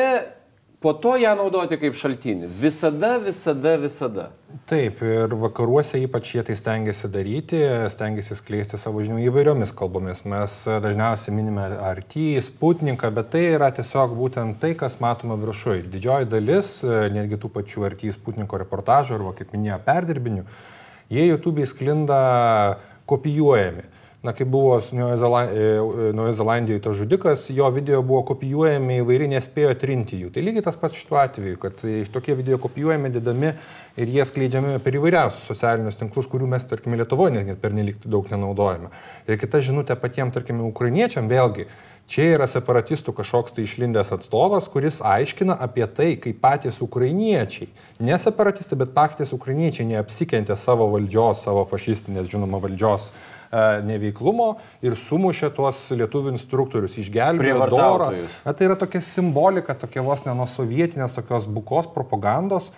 po 0.79 0.93
to 0.93 1.17
ją 1.19 1.33
naudoti 1.35 1.77
kaip 1.79 1.95
šaltinį. 1.99 2.47
Visada, 2.61 3.17
visada, 3.19 3.75
visada. 3.81 4.29
Taip, 4.69 5.01
ir 5.03 5.33
vakaruose 5.41 5.99
ypač 6.05 6.31
jie 6.35 6.43
tai 6.47 6.55
stengiasi 6.57 7.09
daryti, 7.11 7.59
stengiasi 7.91 8.37
skleisti 8.39 8.79
savo 8.79 9.03
žinių 9.03 9.19
įvairiomis 9.27 9.73
kalbomis. 9.75 10.23
Mes 10.29 10.55
dažniausiai 10.85 11.35
minime 11.35 11.67
RT, 11.99 12.39
Sputniką, 12.47 13.11
bet 13.15 13.31
tai 13.35 13.43
yra 13.57 13.69
tiesiog 13.75 14.15
būtent 14.17 14.59
tai, 14.63 14.71
kas 14.79 14.97
matoma 15.03 15.37
viršui. 15.41 15.83
Didžioji 15.91 16.31
dalis, 16.31 16.73
netgi 16.87 17.41
tų 17.43 17.51
pačių 17.59 17.87
RT 17.91 18.15
Sputniko 18.15 18.61
reportažų 18.63 19.19
arba, 19.19 19.35
kaip 19.37 19.51
minėjo, 19.55 19.81
perdirbinių, 19.85 20.47
jie 21.11 21.27
YouTube 21.27 21.67
sklinda 21.67 22.23
kopijuojami 23.09 23.98
na, 24.23 24.33
kai 24.35 24.45
buvo 24.45 24.79
Naujoje 26.13 26.33
Zelandijoje 26.33 26.81
tas 26.83 26.95
žudikas, 26.95 27.45
jo 27.49 27.69
video 27.71 28.01
buvo 28.03 28.23
kopijuojami 28.27 28.99
įvairiai, 28.99 29.31
nespėjo 29.31 29.71
trinti 29.79 30.19
jų. 30.19 30.31
Tai 30.35 30.43
lygiai 30.43 30.65
tas 30.65 30.79
pats 30.79 30.99
šituo 30.99 31.21
atveju, 31.21 31.59
kad 31.61 31.83
tokie 32.11 32.35
video 32.35 32.59
kopijuojami, 32.59 33.13
didami 33.15 33.53
ir 33.99 34.11
jie 34.11 34.25
skleidžiami 34.27 34.81
per 34.83 34.97
įvairiausius 34.99 35.47
socialinius 35.47 35.99
tinklus, 35.99 36.27
kurių 36.31 36.49
mes, 36.51 36.67
tarkime, 36.67 36.99
Lietuvoje 36.99 37.45
net 37.45 37.61
per 37.63 37.75
nelik 37.75 38.03
daug 38.03 38.27
nenaudojame. 38.31 38.91
Ir 39.27 39.39
kita 39.39 39.63
žinutė 39.63 39.95
patiems, 39.99 40.35
tarkime, 40.35 40.67
ukrainiečiam 40.67 41.31
vėlgi 41.31 41.69
Čia 42.09 42.23
yra 42.33 42.47
separatistų 42.49 43.13
kažkoks 43.19 43.53
tai 43.53 43.67
išlindęs 43.67 44.09
atstovas, 44.15 44.65
kuris 44.73 44.97
aiškina 45.05 45.53
apie 45.61 45.85
tai, 45.85 46.07
kaip 46.17 46.39
patys 46.41 46.79
ukrainiečiai, 46.81 47.67
ne 48.01 48.17
separatistai, 48.17 48.79
bet 48.81 48.95
patys 48.95 49.29
ukrainiečiai 49.35 49.85
neapsikentė 49.91 50.57
savo 50.57 50.87
valdžios, 50.89 51.43
savo 51.45 51.67
fašistinės, 51.69 52.31
žinoma, 52.31 52.57
valdžios 52.63 53.11
e, 53.11 53.13
neveiklumo 53.85 54.51
ir 54.85 54.93
sumušė 54.99 55.49
tuos 55.57 55.81
lietuvių 55.97 56.35
instruktorius, 56.35 56.99
išgelbėjo 57.01 57.65
dorą. 57.71 58.11
Tai 58.45 58.67
yra 58.67 58.77
tokia 58.77 59.01
simbolika, 59.01 59.73
tokia 59.73 60.05
vos 60.05 60.21
ne 60.27 60.35
nuo 60.37 60.45
sovietinės, 60.49 61.17
tokios 61.17 61.49
bukos 61.49 61.89
propagandos 61.95 62.69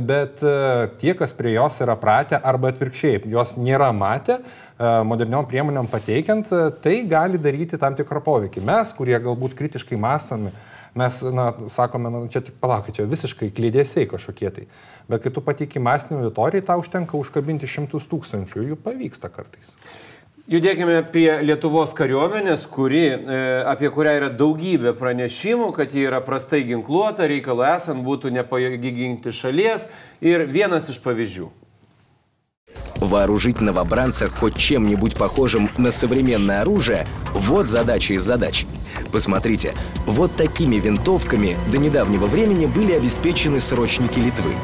bet 0.00 0.40
e, 0.42 0.88
tie, 0.98 1.12
kas 1.14 1.34
prie 1.36 1.52
jos 1.52 1.76
yra 1.84 1.96
pratę 2.00 2.38
arba 2.40 2.70
atvirkščiai, 2.72 3.20
jos 3.32 3.56
nėra 3.60 3.90
matę, 3.92 4.38
e, 4.40 4.92
moderniom 5.04 5.48
priemonėm 5.50 5.88
pateikiant, 5.92 6.48
e, 6.48 6.70
tai 6.84 7.02
gali 7.08 7.40
daryti 7.40 7.80
tam 7.80 7.96
tikrą 7.98 8.22
poveikį. 8.24 8.62
Mes, 8.64 8.94
kurie 8.96 9.18
galbūt 9.20 9.56
kritiškai 9.58 9.98
mąstami, 10.00 10.52
mes, 10.96 11.18
na, 11.36 11.50
sakome, 11.72 12.12
na, 12.12 12.22
čia 12.32 12.40
tik 12.46 12.56
palaukit, 12.62 12.96
čia 13.00 13.08
visiškai 13.10 13.50
klėdėsiai 13.52 14.08
kažkokie 14.08 14.52
tai. 14.56 14.64
Bet 15.12 15.26
kai 15.26 15.34
tu 15.34 15.44
pateiki 15.44 15.82
masinių 15.82 16.22
auditorijai, 16.22 16.64
tau 16.72 16.80
užtenka 16.80 17.18
užkabinti 17.20 17.68
šimtus 17.68 18.08
tūkstančių, 18.08 18.64
jų 18.72 18.80
pavyksta 18.80 19.32
kartais. 19.32 19.76
Judėkime 20.50 20.96
prie 21.06 21.36
Lietuvos 21.46 21.92
kariuomenės, 21.94 22.64
kuri, 22.66 23.04
e, 23.14 23.36
apie 23.62 23.86
kurią 23.94 24.16
yra 24.18 24.30
daugybė 24.34 24.90
pranešimų, 24.98 25.68
kad 25.76 25.94
ji 25.94 26.02
yra 26.08 26.18
prastai 26.18 26.64
ginkluota, 26.66 27.28
reikalo 27.30 27.62
esant 27.62 28.02
būtų 28.02 28.32
nepajėgi 28.34 28.90
ginti 28.96 29.30
šalies. 29.30 29.86
Ir 30.18 30.42
vienas 30.50 30.90
iš 30.90 30.98
pavyzdžių. 31.04 31.46
Вооружить 32.98 33.60
новобранца 33.60 34.28
хоть 34.28 34.56
чем-нибудь 34.56 35.16
похожим 35.16 35.68
на 35.78 35.92
современное 35.92 36.62
оружие– 36.62 37.06
вот 37.34 37.68
задача 37.68 38.14
из 38.14 38.22
задач. 38.22 38.66
Посмотрите, 39.12 39.74
вот 40.06 40.34
такими 40.34 40.76
винтовками 40.76 41.56
до 41.70 41.78
недавнего 41.78 42.26
времени 42.26 42.66
были 42.66 42.92
обеспечены 42.92 43.60
срочники 43.60 44.18
Литвы. 44.18 44.54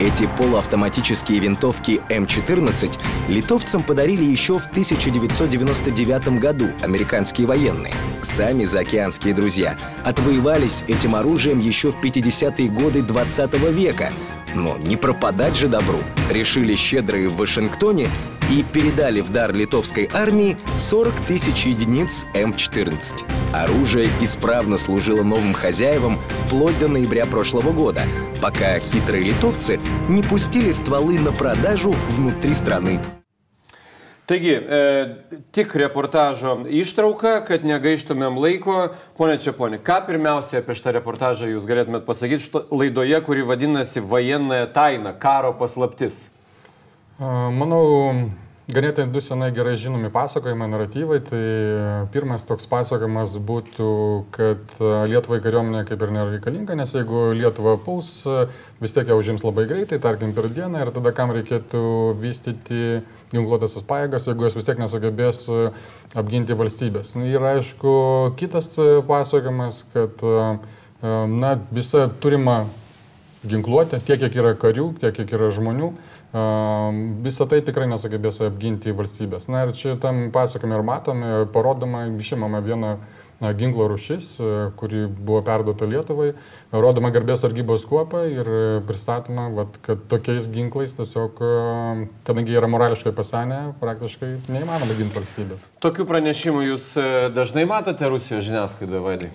Эти 0.00 0.28
полуавтоматические 0.38 1.40
винтовки 1.40 2.00
М14 2.08 2.98
литовцам 3.28 3.82
подарили 3.82 4.22
еще 4.22 4.60
в 4.60 4.66
1999 4.66 6.38
году 6.38 6.68
американские 6.82 7.48
военные. 7.48 7.94
Сами 8.22 8.64
заокеанские 8.64 9.34
друзья 9.34 9.76
отвоевались 10.04 10.84
этим 10.86 11.16
оружием 11.16 11.58
еще 11.58 11.90
в 11.90 11.96
50-е 11.96 12.68
годы 12.68 13.02
20 13.02 13.54
века. 13.72 14.12
Но 14.58 14.76
не 14.76 14.96
пропадать 14.96 15.56
же 15.56 15.68
добру. 15.68 15.98
Решили 16.30 16.74
щедрые 16.74 17.28
в 17.28 17.36
Вашингтоне 17.36 18.08
и 18.50 18.64
передали 18.64 19.20
в 19.20 19.30
дар 19.30 19.54
литовской 19.54 20.10
армии 20.12 20.56
40 20.76 21.14
тысяч 21.28 21.64
единиц 21.64 22.24
М14. 22.34 23.24
Оружие 23.52 24.08
исправно 24.20 24.76
служило 24.76 25.22
новым 25.22 25.54
хозяевам 25.54 26.18
вплоть 26.46 26.78
до 26.80 26.88
ноября 26.88 27.26
прошлого 27.26 27.70
года, 27.70 28.02
пока 28.42 28.80
хитрые 28.80 29.22
литовцы 29.22 29.78
не 30.08 30.22
пустили 30.22 30.72
стволы 30.72 31.20
на 31.20 31.30
продажу 31.30 31.94
внутри 32.16 32.52
страны. 32.54 33.00
Taigi, 34.28 34.52
e, 34.52 35.16
tik 35.56 35.72
reportažo 35.80 36.58
ištrauka, 36.68 37.38
kad 37.48 37.62
negaištumėm 37.64 38.36
laiko. 38.36 38.90
Pone 39.16 39.38
Čiaponi, 39.40 39.78
ką 39.80 40.02
pirmiausia 40.04 40.60
apie 40.60 40.76
šitą 40.76 40.92
reportažą 40.98 41.48
jūs 41.48 41.64
galėtumėt 41.68 42.04
pasakyti 42.04 42.44
šito 42.44 42.60
laidoje, 42.68 43.22
kuri 43.24 43.46
vadinasi 43.48 44.02
Vajennaja 44.04 44.66
taina, 44.74 45.14
karo 45.16 45.54
paslaptis? 45.56 46.26
Manau, 47.18 47.80
ganėtai 48.68 49.06
du 49.08 49.22
senai 49.24 49.48
gerai 49.56 49.78
žinomi 49.80 50.10
pasakojimai, 50.12 50.68
naratyvai. 50.74 51.22
Tai 51.24 51.40
pirmas 52.12 52.44
toks 52.44 52.68
pasakojimas 52.68 53.32
būtų, 53.40 53.88
kad 54.36 54.74
Lietuvai 55.08 55.40
kariuomenė 55.40 55.86
kaip 55.88 56.04
ir 56.04 56.12
nėra 56.18 56.34
reikalinga, 56.34 56.76
nes 56.76 56.92
jeigu 56.92 57.30
Lietuva 57.38 57.78
puls, 57.80 58.12
vis 58.84 58.92
tiek 58.92 59.08
ją 59.08 59.16
užims 59.16 59.46
labai 59.48 59.64
greitai, 59.72 60.02
tarkim 60.04 60.36
per 60.36 60.50
dieną, 60.52 60.84
ir 60.84 60.92
tada 60.92 61.16
kam 61.16 61.32
reikėtų 61.32 61.86
vystyti 62.20 63.00
ginkluotasias 63.32 63.84
pajėgas, 63.88 64.28
jeigu 64.28 64.46
jos 64.46 64.56
vis 64.58 64.68
tiek 64.68 64.80
nesugebės 64.80 65.44
apginti 66.18 66.56
valstybės. 66.58 67.14
Na, 67.18 67.26
ir 67.28 67.44
aišku, 67.54 67.94
kitas 68.40 68.72
pasakojimas, 69.08 69.82
kad 69.94 70.22
na, 71.02 71.54
visa 71.74 72.06
turima 72.22 72.62
ginkluotė, 73.48 74.00
tiek 74.02 74.20
kiek 74.24 74.38
yra 74.40 74.54
karių, 74.58 74.92
tiek 75.02 75.14
kiek 75.14 75.34
yra 75.36 75.50
žmonių, 75.54 75.92
visą 77.24 77.46
tai 77.48 77.60
tikrai 77.64 77.86
nesugebės 77.88 78.42
apginti 78.44 78.92
valstybės. 78.96 79.46
Na 79.52 79.64
ir 79.64 79.74
čia 79.78 79.94
tam 80.00 80.28
pasakome 80.34 80.76
ir 80.76 80.84
matome, 80.84 81.30
parodoma, 81.54 82.04
išimame 82.18 82.60
vieną 83.40 83.54
ginklo 83.54 83.88
rušis, 83.88 84.38
kuri 84.76 85.06
buvo 85.06 85.42
perduota 85.42 85.86
Lietuvai, 85.86 86.32
rodoma 86.72 87.10
garbės 87.14 87.44
sargybos 87.44 87.86
kuopą 87.86 88.24
ir 88.28 88.48
pristatoma, 88.86 89.48
vat, 89.54 89.78
kad 89.82 89.98
tokiais 90.10 90.48
ginklais 90.50 90.92
tiesiog, 90.96 91.38
kadangi 92.26 92.52
jie 92.52 92.58
yra 92.58 92.68
morališkai 92.68 93.12
pasenę, 93.14 93.60
praktiškai 93.80 94.50
neįmanoma 94.50 94.96
ginti 94.98 95.16
valstybės. 95.16 95.68
Tokių 95.82 96.06
pranešimų 96.08 96.64
jūs 96.66 96.90
e, 96.98 97.06
dažnai 97.34 97.64
matote 97.68 98.08
Rusijos 98.10 98.44
žiniasklaidoje, 98.48 99.02
Vaidai? 99.04 99.30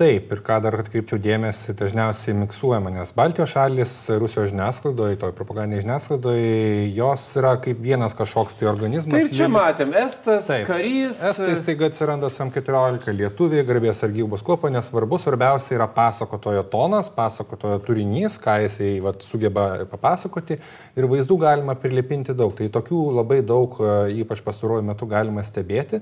Taip, 0.00 0.34
ir 0.34 0.42
ką 0.44 0.58
dar 0.64 0.76
atkreipčiau 0.82 1.20
dėmesį, 1.22 1.76
dažniausiai 1.78 2.34
miksuojama, 2.42 2.92
nes 2.98 3.14
Baltijos 3.16 3.54
šalis 3.54 3.94
Rusijos 4.20 4.50
žiniasklaidoje, 4.50 5.20
toj 5.22 5.34
propagandinėje 5.38 5.86
žiniasklaidoje, 5.86 6.90
jos 6.98 7.28
yra 7.38 7.54
kaip 7.62 7.80
vienas 7.80 8.16
kažkoks 8.18 8.58
tai 8.58 8.68
organizmas. 8.72 9.30
Tai 9.30 9.38
čia 9.38 9.48
matėm, 9.52 9.94
Estas, 10.00 10.48
taip, 10.50 10.66
karys. 10.68 11.22
Estai 11.30 11.54
staiga 11.60 11.88
atsiranda 11.90 12.30
SM14, 12.32 13.19
lietuviai, 13.20 13.66
garbės 13.68 14.02
sargybos 14.02 14.42
kuopa, 14.46 14.72
nesvarbu, 14.72 15.20
svarbiausia 15.20 15.76
yra 15.78 15.86
pasakoto 15.92 16.40
pasakotojo 16.40 16.62
tonas, 16.70 17.10
pasakotojo 17.10 17.78
turinys, 17.84 18.38
ką 18.40 18.60
jisai 18.64 19.00
vat, 19.02 19.22
sugeba 19.22 19.84
papasakoti 19.90 20.58
ir 20.96 21.06
vaizdų 21.10 21.38
galima 21.40 21.74
prilipinti 21.74 22.34
daug. 22.34 22.54
Tai 22.56 22.68
tokių 22.68 23.02
labai 23.20 23.42
daug, 23.42 23.76
e, 23.80 24.22
ypač 24.22 24.42
pastaruoju 24.42 24.82
metu, 24.86 25.06
galima 25.06 25.42
stebėti. 25.42 26.00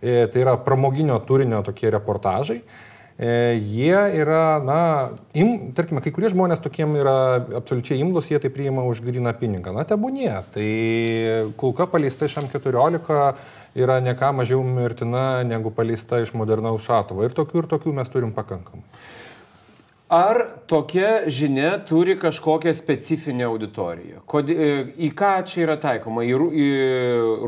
E, 0.00 0.26
tai 0.26 0.42
yra 0.42 0.56
pramoginio 0.56 1.18
turinio 1.26 1.62
tokie 1.62 1.90
reportažai. 1.90 2.62
E, 3.14 3.60
jie 3.62 3.94
yra, 4.18 4.58
na, 4.58 4.78
im, 5.38 5.70
tarkime, 5.74 6.00
kai 6.02 6.10
kurie 6.10 6.32
žmonės 6.32 6.58
tokiem 6.60 6.96
yra 6.98 7.44
absoliučiai 7.60 8.00
imlus, 8.02 8.26
jie 8.32 8.40
tai 8.42 8.50
priima 8.50 8.82
už 8.82 9.04
griną 9.06 9.32
pinigą. 9.38 9.74
Na, 9.74 9.84
tebūnie. 9.86 10.32
Tai 10.54 10.70
kulka 11.60 11.86
paleista 11.86 12.26
iš 12.26 12.40
M14 12.42 13.34
yra 13.74 13.98
ne 14.00 14.14
ką 14.14 14.32
mažiau 14.38 14.62
mirtina 14.62 15.42
negu 15.46 15.72
paleista 15.74 16.20
iš 16.22 16.34
modernaus 16.38 16.86
šatuvo. 16.86 17.26
Ir 17.26 17.34
tokių 17.36 17.64
ir 17.64 17.70
tokių 17.74 17.94
mes 17.98 18.10
turim 18.12 18.32
pakankamai. 18.36 18.86
Ar 20.14 20.36
tokia 20.68 21.24
žinia 21.32 21.78
turi 21.88 22.14
kažkokią 22.20 22.74
specifinę 22.76 23.46
auditoriją? 23.48 24.20
Kod, 24.28 24.50
e, 24.52 24.68
į 25.00 25.08
ką 25.16 25.30
čia 25.48 25.62
yra 25.64 25.74
taikoma? 25.80 26.22
Į, 26.28 26.36
į 26.54 26.68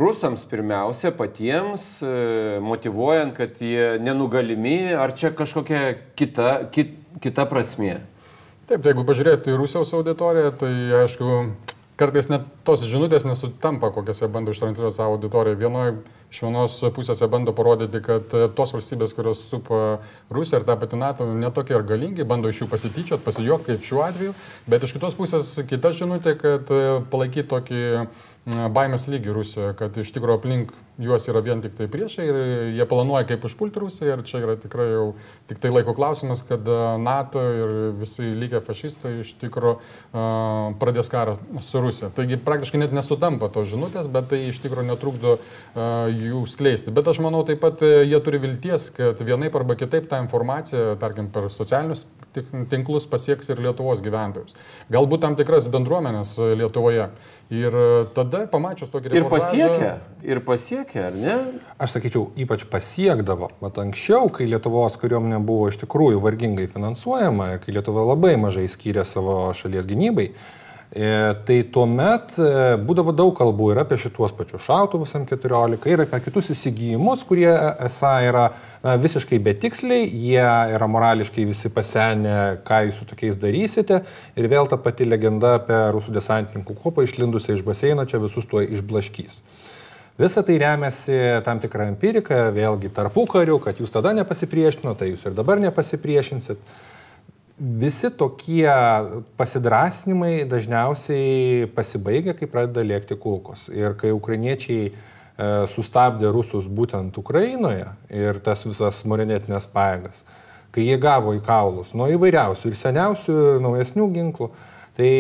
rusams 0.01 0.47
pirmiausia, 0.49 1.13
patiems, 1.15 1.85
e, 2.01 2.57
motivuojant, 2.65 3.37
kad 3.37 3.61
jie 3.61 4.01
nenugalimi, 4.03 4.97
ar 4.97 5.13
čia 5.15 5.31
kažkokia 5.37 5.83
kita, 6.17 6.71
kit, 6.73 6.97
kita 7.23 7.45
prasmė? 7.47 8.01
Taip, 8.67 8.81
tai 8.81 8.91
jeigu 8.91 9.05
pažiūrėtų 9.07 9.53
į 9.53 9.61
Rusijos 9.61 9.93
auditoriją, 9.95 10.51
tai 10.59 10.73
aišku, 11.05 11.29
kartais 11.97 12.29
net 12.29 12.45
tos 12.67 12.85
žinutės 12.85 13.25
nesutampa, 13.27 13.91
kokias 13.95 14.21
jie 14.21 14.29
bando 14.33 14.53
ištrantuoti 14.53 14.97
savo 14.97 15.17
auditoriją. 15.17 15.57
Vienoje 15.61 15.95
iš 16.33 16.43
vienos 16.45 16.79
pusės 16.97 17.23
jie 17.23 17.29
bando 17.33 17.55
parodyti, 17.57 18.03
kad 18.05 18.35
e, 18.37 18.47
tos 18.57 18.75
valstybės, 18.77 19.15
kurios 19.17 19.41
supa 19.49 19.99
Rusiją 20.33 20.61
ir 20.61 20.67
tą 20.69 20.77
patį 20.81 21.01
NATO, 21.01 21.29
netokie 21.45 21.77
ir 21.77 21.87
galingi, 21.89 22.27
bando 22.29 22.53
iš 22.53 22.65
jų 22.65 22.71
pasityčiot, 22.73 23.25
pasijuokti 23.25 23.73
kaip 23.73 23.87
šiuo 23.89 24.03
atveju, 24.07 24.35
bet 24.69 24.85
iš 24.85 24.97
kitos 24.99 25.17
pusės 25.19 25.53
kita 25.71 25.95
žinutė, 25.97 26.37
kad 26.41 26.73
e, 26.75 26.83
palaikyti 27.13 27.49
tokį 27.53 27.85
baimės 28.77 29.09
lygį 29.11 29.33
Rusijoje, 29.35 29.73
kad 29.81 29.97
iš 29.99 30.13
tikrųjų 30.15 30.41
aplink 30.41 30.77
juos 30.99 31.27
yra 31.29 31.43
vien 31.45 31.61
tik 31.65 31.75
tai 31.77 31.89
priešai 31.93 32.25
ir 32.27 32.39
jie 32.77 32.87
planuoja 32.89 33.27
kaip 33.29 33.45
užpulti 33.49 33.83
Rusiją 33.83 34.17
ir 34.17 34.25
čia 34.29 34.41
yra 34.43 34.57
tikrai 34.61 34.87
jau 34.91 35.07
tik 35.51 35.61
tai 35.63 35.73
laiko 35.73 35.95
klausimas, 35.97 36.43
kad 36.47 36.67
NATO 37.03 37.43
ir 37.43 37.75
visi 38.01 38.31
likę 38.37 38.63
fašistai 38.65 39.19
iš 39.23 39.35
tikrųjų 39.43 39.77
uh, 39.77 40.77
pradės 40.81 41.11
karą 41.13 41.37
su 41.65 41.83
Rusija. 41.85 42.11
Taigi 42.17 42.41
praktiškai 42.41 42.81
net 42.81 42.97
nesutampa 42.97 43.51
tos 43.53 43.69
žinutės, 43.73 44.09
bet 44.13 44.31
tai 44.33 44.43
iš 44.51 44.63
tikrųjų 44.65 44.89
netrukdo 44.91 45.37
uh, 45.37 46.09
jų 46.11 46.45
skleisti. 46.51 46.95
Bet 46.97 47.09
aš 47.13 47.21
manau 47.25 47.45
taip 47.49 47.61
pat 47.65 47.85
jie 47.85 48.21
turi 48.25 48.41
vilties, 48.43 48.91
kad 48.97 49.21
vienaip 49.21 49.57
arba 49.59 49.77
kitaip 49.79 50.09
tą 50.11 50.23
informaciją, 50.25 50.95
tarkim, 51.03 51.29
per 51.33 51.51
socialinius 51.53 52.07
tinklus 52.71 53.07
pasieks 53.09 53.49
ir 53.53 53.61
Lietuvos 53.65 54.03
gyventojus. 54.05 54.57
Galbūt 54.93 55.23
tam 55.25 55.37
tikras 55.39 55.69
bendruomenės 55.73 56.37
Lietuvoje. 56.59 57.09
Ir 57.55 57.77
tada 58.17 58.43
pamačius 58.51 58.91
tokį. 58.91 59.13
Ir 59.15 59.29
pasiekia, 59.31 59.93
ir 60.27 60.41
pasiekia, 60.87 61.07
ar 61.07 61.15
ne? 61.15 61.61
Aš 61.79 61.97
sakyčiau, 61.97 62.31
ypač 62.37 62.65
pasiekdavo. 62.71 63.51
Mat 63.61 63.79
anksčiau, 63.79 64.31
kai 64.31 64.47
Lietuvos 64.47 64.97
kariuomenė 64.97 65.41
buvo 65.45 65.69
iš 65.69 65.79
tikrųjų 65.83 66.21
vargingai 66.23 66.69
finansuojama, 66.69 67.59
kai 67.61 67.75
Lietuva 67.75 68.05
labai 68.15 68.37
mažai 68.37 68.69
skyrė 68.69 69.05
savo 69.05 69.53
šalies 69.55 69.87
gynybai, 69.87 70.33
E, 70.95 71.35
tai 71.43 71.57
tuomet 71.75 72.37
e, 72.39 72.77
būdavo 72.87 73.11
daug 73.11 73.33
kalbų 73.35 73.73
ir 73.73 73.81
apie 73.83 73.97
šituos 73.99 74.31
pačius 74.39 74.69
šautuvus 74.69 75.17
M14, 75.19 75.83
ir 75.91 76.05
apie 76.05 76.21
kitus 76.23 76.53
įsigijimus, 76.55 77.25
kurie 77.27 77.51
esą 77.83 78.13
yra 78.23 78.45
na, 78.85 78.95
visiškai 79.03 79.41
betiksliai, 79.43 80.07
jie 80.07 80.47
yra 80.77 80.87
morališkai 80.87 81.43
visi 81.49 81.73
pasenę, 81.75 82.63
ką 82.65 82.85
jūs 82.87 83.01
su 83.03 83.09
tokiais 83.11 83.37
darysite. 83.43 84.05
Ir 84.39 84.47
vėl 84.53 84.71
ta 84.71 84.79
pati 84.79 85.11
legenda 85.11 85.57
apie 85.59 85.81
rusų 85.97 86.15
desantininkų 86.15 86.79
kopą 86.79 87.03
išlindusią 87.03 87.59
iš 87.59 87.67
baseino 87.67 88.07
čia 88.07 88.23
visus 88.23 88.47
tuo 88.47 88.63
išblaškys. 88.63 89.43
Visa 90.17 90.41
tai 90.43 90.57
remiasi 90.57 91.17
tam 91.45 91.61
tikrą 91.61 91.91
empiriką, 91.91 92.47
vėlgi 92.57 92.89
tarpų 92.97 93.27
karių, 93.35 93.59
kad 93.61 93.77
jūs 93.83 93.93
tada 93.93 94.15
nepasipriešino, 94.17 94.95
tai 94.97 95.11
jūs 95.11 95.27
ir 95.29 95.35
dabar 95.37 95.61
nepasipriešinsit 95.61 96.63
visi 97.57 98.11
tokie 98.11 98.69
pasidrasnimai 99.37 100.45
dažniausiai 100.49 101.69
pasibaigia, 101.77 102.35
kai 102.37 102.49
pradeda 102.49 102.85
lėkti 102.85 103.17
kulkos. 103.21 103.69
Ir 103.73 103.97
kai 104.01 104.13
ukrainiečiai 104.13 104.89
e, 104.89 104.95
sustabdė 105.73 106.33
rusus 106.33 106.69
būtent 106.69 107.17
Ukrainoje 107.17 107.89
ir 108.13 108.41
tas 108.45 108.67
visas 108.69 109.03
marinetinės 109.09 109.69
pajėgas, 109.73 110.25
kai 110.73 110.85
jie 110.85 110.97
gavo 111.01 111.33
į 111.37 111.41
kaulus 111.45 111.95
nuo 111.97 112.11
įvairiausių 112.13 112.73
ir 112.73 112.81
seniausių, 112.81 113.37
naujesnių 113.65 114.09
ginklų, 114.17 114.51
tai 114.97 115.11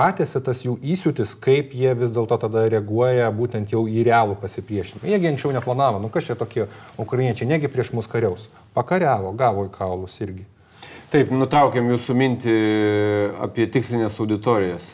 matėsi 0.00 0.40
tas 0.44 0.62
jų 0.64 0.78
įsiūtis, 0.94 1.34
kaip 1.44 1.74
jie 1.76 1.92
vis 1.98 2.12
dėlto 2.14 2.38
tada 2.40 2.64
reaguoja 2.72 3.28
būtent 3.36 3.72
jau 3.74 3.84
į 3.88 4.06
realų 4.08 4.38
pasipriešinimą. 4.40 5.08
Jiegi 5.12 5.28
anksčiau 5.32 5.52
neplanavo, 5.56 6.00
nu 6.02 6.08
kas 6.12 6.30
čia 6.30 6.38
tokie 6.40 6.66
ukrainiečiai, 6.96 7.50
negi 7.50 7.68
prieš 7.72 7.92
mus 7.96 8.08
kariaus. 8.08 8.48
Pakariavo, 8.76 9.34
gavo 9.36 9.66
į 9.68 9.74
kaulus 9.74 10.16
irgi. 10.24 10.46
Taip, 11.12 11.30
nutraukėm 11.32 11.88
jūsų 11.92 12.16
mintį 12.20 12.56
apie 13.44 13.68
tikslinės 13.72 14.18
auditorijas. 14.20 14.90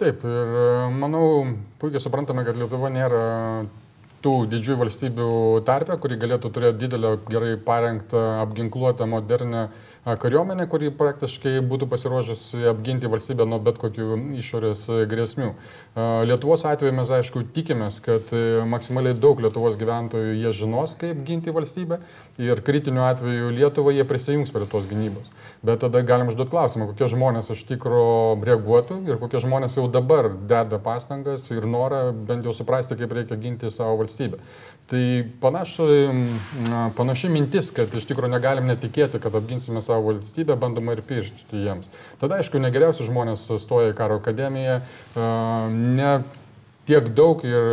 Taip, 0.00 0.22
ir 0.24 0.54
manau, 0.94 1.26
puikiai 1.80 2.00
suprantame, 2.00 2.44
kad 2.46 2.56
Lietuva 2.56 2.88
nėra 2.92 3.24
tų 4.24 4.34
didžiųjų 4.50 4.78
valstybių 4.82 5.28
tarpė, 5.66 5.98
kuri 6.00 6.18
galėtų 6.20 6.50
turėti 6.54 6.84
didelę, 6.84 7.16
gerai 7.30 7.52
parengtą, 7.62 8.22
apginkluotą, 8.44 9.06
modernę 9.10 9.68
kariuomenė, 10.04 10.66
kuri 10.70 10.90
praktiškai 10.94 11.58
būtų 11.68 11.88
pasiruošusi 11.90 12.62
apginti 12.70 13.10
valstybę 13.10 13.46
nuo 13.48 13.58
bet 13.62 13.80
kokių 13.80 14.18
išorės 14.38 14.86
grėsmių. 15.10 15.50
Lietuvos 16.28 16.64
atveju 16.68 16.94
mes 16.96 17.10
aišku 17.18 17.42
tikimės, 17.56 17.98
kad 18.04 18.30
e, 18.36 18.62
maksimaliai 18.68 19.16
daug 19.18 19.40
Lietuvos 19.42 19.76
gyventojų 19.80 20.36
jie 20.38 20.52
žinos, 20.54 20.94
kaip 20.98 21.24
ginti 21.26 21.54
valstybę 21.54 21.98
ir 22.42 22.62
kritiniu 22.64 23.02
atveju 23.08 23.50
Lietuvą 23.56 23.92
jie 23.96 24.06
prisijungs 24.08 24.54
prie 24.54 24.68
tos 24.70 24.86
gynybos. 24.90 25.28
Bet 25.66 25.82
tada 25.82 26.04
galim 26.06 26.30
užduoti 26.30 26.54
klausimą, 26.54 26.88
kokie 26.92 27.10
žmonės 27.10 27.52
iš 27.54 27.64
tikrųjų 27.72 28.46
reaguotų 28.46 29.00
ir 29.08 29.18
kokie 29.20 29.42
žmonės 29.42 29.78
jau 29.80 29.88
dabar 29.90 30.30
deda 30.30 30.78
pastangas 30.82 31.50
ir 31.50 31.66
norą 31.66 32.08
bent 32.12 32.46
jau 32.46 32.54
suprasti, 32.54 32.96
kaip 32.98 33.12
reikia 33.18 33.40
ginti 33.40 33.72
savo 33.74 33.98
valstybę. 34.02 34.38
Tai 34.88 35.24
panašu, 35.40 35.84
panaši 36.96 37.28
mintis, 37.28 37.68
kad 37.76 37.92
iš 37.92 38.06
tikrųjų 38.08 38.30
negalim 38.32 38.70
netikėti, 38.70 39.18
kad 39.20 39.34
apginsime 39.36 39.82
savo 39.84 40.06
valstybę, 40.06 40.56
bandoma 40.56 40.94
ir 40.96 41.02
piršti 41.04 41.60
jiems. 41.66 41.90
Tada, 42.22 42.38
aišku, 42.40 42.56
negeriausi 42.62 43.04
žmonės 43.04 43.42
stoja 43.60 43.90
į 43.92 43.98
karo 43.98 44.16
akademiją, 44.22 44.78
ne 45.76 46.14
tiek 46.88 47.10
daug 47.12 47.44
ir 47.44 47.68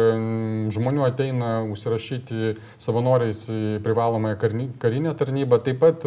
žmonių 0.76 1.06
ateina 1.08 1.54
užsirašyti 1.72 2.58
savanoriais 2.84 3.46
į 3.48 3.64
privalomąją 3.88 4.36
karinę 4.84 5.16
tarnybą, 5.16 5.64
taip 5.64 5.80
pat 5.86 6.04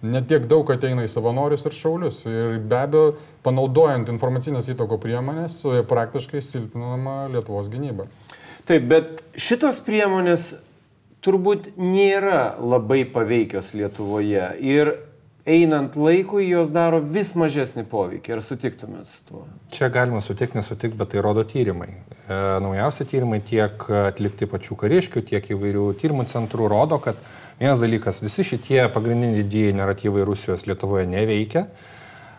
netiek 0.00 0.48
daug 0.48 0.72
ateina 0.72 1.04
į 1.04 1.12
savanorius 1.12 1.68
ir 1.68 1.76
šaulius. 1.76 2.24
Ir 2.24 2.56
be 2.64 2.80
abejo, 2.80 3.12
panaudojant 3.44 4.08
informacinės 4.08 4.72
įtoko 4.72 4.96
priemonės, 5.04 5.60
praktiškai 5.92 6.40
silpinama 6.40 7.26
Lietuvos 7.34 7.68
gynyba. 7.68 8.08
Taip, 8.70 8.84
bet 8.86 9.22
šitos 9.34 9.80
priemonės 9.82 10.52
turbūt 11.26 11.72
nėra 11.74 12.54
labai 12.62 13.00
paveikios 13.10 13.72
Lietuvoje 13.74 14.44
ir 14.62 14.92
einant 15.42 15.96
laikui 15.98 16.44
jos 16.46 16.70
daro 16.70 17.00
vis 17.02 17.32
mažesnį 17.34 17.82
poveikį. 17.90 18.36
Ar 18.36 18.44
sutiktumėt 18.46 19.10
su 19.10 19.24
tuo? 19.26 19.42
Čia 19.74 19.90
galima 19.90 20.22
sutikti, 20.22 20.60
nesutikti, 20.60 20.94
bet 21.00 21.10
tai 21.10 21.24
rodo 21.26 21.42
tyrimai. 21.42 21.88
E, 21.90 22.38
naujausi 22.62 23.08
tyrimai 23.10 23.40
tiek 23.50 23.90
atlikti 24.04 24.46
pačių 24.50 24.78
kariškių, 24.84 25.24
tiek 25.32 25.50
įvairių 25.56 25.88
tyrimų 25.98 26.28
centrų 26.30 26.70
rodo, 26.70 27.00
kad 27.02 27.18
vienas 27.58 27.82
dalykas, 27.82 28.22
visi 28.22 28.46
šitie 28.52 28.84
pagrindiniai 28.94 29.42
didieji 29.42 29.80
naratyvai 29.80 30.28
Rusijos 30.30 30.68
Lietuvoje 30.70 31.10
neveikia 31.10 31.66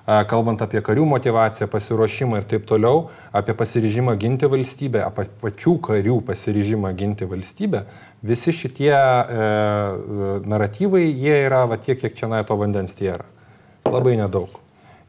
kalbant 0.06 0.62
apie 0.64 0.82
karių 0.84 1.06
motivaciją, 1.12 1.68
pasiruošimą 1.72 2.42
ir 2.42 2.48
taip 2.50 2.66
toliau, 2.70 3.10
apie 3.34 3.54
pasiryžimą 3.58 4.16
ginti 4.22 4.50
valstybę, 4.50 5.04
apie 5.06 5.28
pačių 5.44 5.76
karių 5.90 6.18
pasiryžimą 6.30 6.94
ginti 6.98 7.28
valstybę, 7.30 7.84
visi 8.24 8.54
šitie 8.56 8.94
e, 8.94 9.52
naratyvai, 10.46 11.06
jie 11.10 11.38
yra 11.48 11.66
va 11.70 11.78
tiek, 11.82 12.00
kiek 12.02 12.18
čia 12.18 12.44
to 12.48 12.58
vandens 12.58 12.98
tiera. 12.98 13.26
Labai 13.86 14.18
nedaug. 14.18 14.61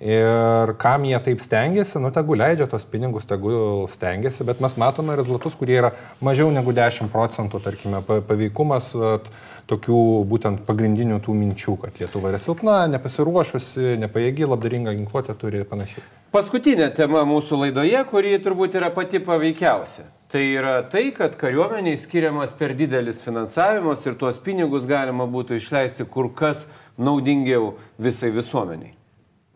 Ir 0.03 0.73
kam 0.83 1.05
jie 1.07 1.19
taip 1.23 1.39
stengiasi, 1.39 2.01
nu 2.03 2.11
tegu 2.11 2.35
leidžia 2.35 2.67
tos 2.67 2.83
pinigus, 2.91 3.23
tegu 3.31 3.87
stengiasi, 3.87 4.43
bet 4.49 4.59
mes 4.65 4.75
matome 4.81 5.15
rezultatus, 5.15 5.55
kurie 5.55 5.77
yra 5.79 5.93
mažiau 6.19 6.51
negu 6.51 6.75
10 6.75 7.07
procentų, 7.13 7.61
tarkime, 7.63 8.01
paveikumas 8.03 8.89
at, 8.99 9.31
tokių 9.71 9.99
būtent 10.29 10.65
pagrindinių 10.67 11.21
tų 11.23 11.37
minčių, 11.39 11.77
kad 11.85 12.01
Lietuva 12.01 12.33
yra 12.33 12.41
silpna, 12.43 12.81
nepasiruošusi, 12.91 13.95
nepajėgi, 14.03 14.49
labdaringa 14.51 14.95
ginkluotė 14.97 15.37
turi 15.39 15.63
ir 15.63 15.69
panašiai. 15.71 16.03
Paskutinė 16.33 16.89
tema 16.97 17.23
mūsų 17.29 17.61
laidoje, 17.67 18.01
kuri 18.09 18.33
turbūt 18.43 18.79
yra 18.81 18.89
pati 18.95 19.21
paveikiausia. 19.23 20.07
Tai 20.33 20.43
yra 20.49 20.79
tai, 20.89 21.11
kad 21.13 21.37
kariuomeniai 21.37 22.01
skiriamas 22.01 22.57
per 22.57 22.73
didelis 22.75 23.21
finansavimas 23.21 24.07
ir 24.09 24.17
tuos 24.19 24.41
pinigus 24.41 24.89
galima 24.89 25.29
būtų 25.29 25.61
išleisti 25.61 26.09
kur 26.09 26.31
kas 26.33 26.65
naudingiau 26.97 27.75
visai 28.01 28.33
visuomeniai. 28.33 28.97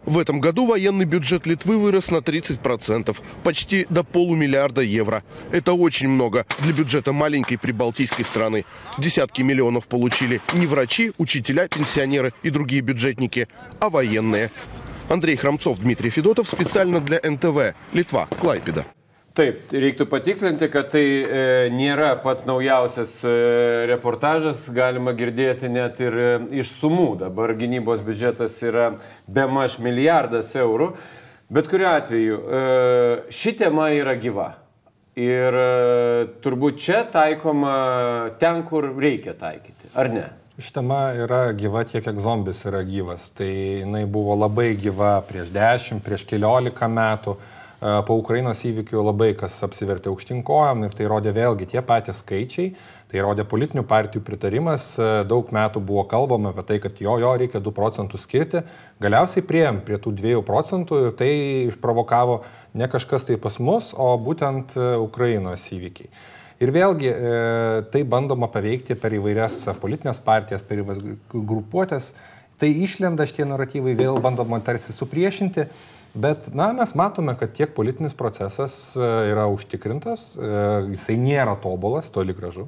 В 0.07 0.19
этом 0.19 0.41
году 0.41 0.67
военный 0.67 1.05
бюджет 1.05 1.47
Литвы 1.47 1.79
вырос 1.79 2.13
на 2.13 2.19
30%, 2.19 3.17
почти 3.43 3.87
до 3.91 4.05
полумиллиарда 4.05 4.81
евро. 4.81 5.25
Это 5.51 5.73
очень 5.73 6.09
много 6.09 6.47
для 6.61 6.73
бюджета 6.73 7.13
маленькой 7.13 7.59
прибалтийской 7.59 8.25
страны. 8.25 8.65
Десятки 8.99 9.43
миллионов 9.43 9.89
получили 9.89 10.41
не 10.55 10.67
врачи, 10.69 11.13
учителя, 11.19 11.67
пенсионеры 11.67 12.33
и 12.45 12.51
другие 12.51 12.83
бюджетники, 12.83 13.49
а 13.81 13.91
военные. 13.91 14.53
Андрей 15.09 15.37
Храмцов, 15.37 15.81
Дмитрий 15.81 16.11
Федотов 16.11 16.49
специально 16.49 17.01
для 17.01 17.21
НТВ. 17.23 17.75
Литва, 17.93 18.29
Клайпеда. 18.41 18.87
Taip, 19.37 19.67
reiktų 19.69 20.07
patikslinti, 20.09 20.65
kad 20.73 20.87
tai 20.95 21.03
e, 21.05 21.41
nėra 21.69 22.15
pats 22.23 22.47
naujausias 22.49 23.19
e, 23.21 23.33
reportažas, 23.91 24.63
galima 24.73 25.13
girdėti 25.13 25.69
net 25.69 25.99
ir 26.01 26.15
e, 26.17 26.29
iš 26.63 26.71
sumų. 26.81 27.19
Dabar 27.21 27.53
gynybos 27.59 28.01
biudžetas 28.07 28.57
yra 28.65 28.87
be 29.29 29.45
maž 29.45 29.77
milijardas 29.85 30.55
eurų, 30.57 30.95
bet 31.53 31.69
kuriu 31.69 31.91
atveju 31.91 32.39
e, 32.41 32.63
ši 33.29 33.53
tema 33.61 33.91
yra 33.93 34.15
gyva. 34.23 34.55
Ir 35.21 35.61
e, 35.61 35.69
turbūt 36.41 36.81
čia 36.81 37.03
taikoma 37.13 37.77
ten, 38.41 38.65
kur 38.65 38.89
reikia 38.97 39.37
taikyti, 39.37 39.93
ar 40.01 40.09
ne? 40.17 40.25
Ši 40.57 40.73
tema 40.79 41.03
yra 41.13 41.43
gyva 41.53 41.85
tiek, 41.85 42.01
kiek 42.09 42.25
zombis 42.25 42.65
yra 42.65 42.81
gyvas. 42.89 43.29
Tai 43.37 43.53
jinai 43.53 44.07
buvo 44.09 44.33
labai 44.47 44.71
gyva 44.81 45.19
prieš 45.29 45.53
10, 45.53 46.01
prieš 46.01 46.25
15 46.33 46.89
metų 46.97 47.37
po 48.09 48.17
Ukrainos 48.19 48.63
įvykių 48.67 49.03
labai 49.05 49.29
kas 49.39 49.55
apsivertė 49.63 50.11
aukštinkojam 50.11 50.83
ir 50.87 50.95
tai 50.97 51.07
rodė 51.11 51.31
vėlgi 51.37 51.69
tie 51.71 51.83
patys 51.87 52.23
skaičiai, 52.25 52.73
tai 53.07 53.23
rodė 53.23 53.45
politinių 53.47 53.85
partijų 53.87 54.25
pritarimas, 54.27 54.89
daug 55.29 55.53
metų 55.55 55.83
buvo 55.87 56.03
kalbama 56.11 56.51
apie 56.51 56.65
tai, 56.67 56.79
kad 56.83 56.99
jo, 56.99 57.15
jo 57.23 57.33
reikia 57.39 57.61
2 57.63 57.75
procentų 57.77 58.19
skirti, 58.19 58.65
galiausiai 59.03 59.45
prieėm 59.47 59.83
prie 59.87 60.01
tų 60.03 60.17
2 60.19 60.43
procentų 60.49 61.03
ir 61.05 61.19
tai 61.21 61.31
išprovokavo 61.69 62.41
ne 62.75 62.89
kažkas 62.91 63.29
tai 63.29 63.37
pas 63.39 63.61
mus, 63.63 63.93
o 63.95 64.13
būtent 64.19 64.75
Ukrainos 65.05 65.69
įvykiai. 65.77 66.11
Ir 66.57 66.73
vėlgi 66.73 67.11
tai 67.93 68.01
bandoma 68.09 68.49
paveikti 68.49 68.97
per 68.97 69.13
įvairias 69.13 69.67
politinės 69.77 70.23
partijas, 70.25 70.65
per 70.65 70.81
įvairias 70.81 71.05
grupuotės. 71.29 72.15
Tai 72.57 72.71
išlenda 72.73 73.27
šitie 73.29 73.45
naratyvai, 73.45 73.93
vėl 73.93 74.17
bandoma 74.25 74.57
tarsi 74.65 74.95
supriešinti. 74.97 75.67
Bet, 76.17 76.47
na, 76.55 76.71
mes 76.73 76.95
matome, 76.97 77.35
kad 77.37 77.53
tiek 77.53 77.75
politinis 77.77 78.15
procesas 78.17 78.97
e, 78.97 79.05
yra 79.29 79.45
užtikrintas, 79.53 80.31
e, 80.41 80.53
jisai 80.95 81.19
nėra 81.21 81.59
tobulas, 81.61 82.09
toli 82.15 82.33
gražu, 82.37 82.65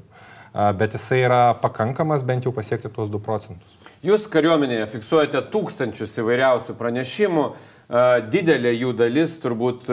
e, 0.52 0.66
bet 0.76 0.92
jisai 0.98 1.22
yra 1.22 1.40
pakankamas 1.62 2.26
bent 2.28 2.44
jau 2.44 2.52
pasiekti 2.52 2.90
tuos 2.92 3.08
2 3.08 3.22
procentus. 3.24 3.78
Jūs 4.04 4.28
kariuomenėje 4.28 4.90
fiksuojate 4.92 5.40
tūkstančius 5.54 6.12
įvairiausių 6.20 6.76
pranešimų, 6.76 7.46
didelė 7.88 8.74
jų 8.76 8.90
dalis, 8.92 9.38
turbūt 9.40 9.86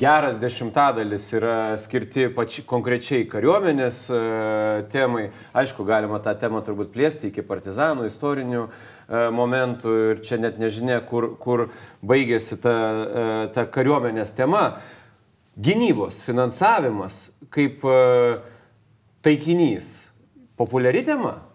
geras 0.00 0.38
dešimtadalis 0.40 1.26
yra 1.36 1.56
skirti 1.76 2.30
pači, 2.32 2.64
konkrečiai 2.64 3.26
kariuomenės 3.28 3.98
temai. 4.94 5.26
Aišku, 5.52 5.84
galima 5.84 6.22
tą 6.24 6.32
temą 6.40 6.62
turbūt 6.64 6.94
plėsti 6.94 7.28
iki 7.28 7.44
partizanų, 7.44 8.08
istorinių 8.08 8.64
momentų 9.36 9.98
ir 10.14 10.24
čia 10.24 10.40
net 10.40 10.56
nežinia, 10.56 11.02
kur, 11.04 11.34
kur 11.36 11.66
baigėsi 12.00 12.56
ta, 12.64 12.76
ta 13.52 13.68
kariuomenės 13.68 14.32
tema. 14.32 14.80
Gynybos 15.52 16.24
finansavimas 16.24 17.26
kaip 17.52 17.84
taikinys. 19.20 19.98
Populiari 20.56 21.04
tema? 21.04 21.51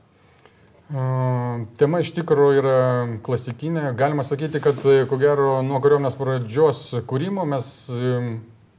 Tema 0.87 1.99
iš 1.99 2.13
tikrųjų 2.15 2.59
yra 2.61 2.77
klasikinė. 3.25 3.89
Galima 3.99 4.23
sakyti, 4.23 4.61
kad 4.63 4.77
ko 4.79 5.17
gero 5.19 5.57
nuo 5.65 5.81
kariuomenės 5.83 6.15
pradžios 6.15 6.83
kūrimo 7.09 7.43
mes 7.49 7.67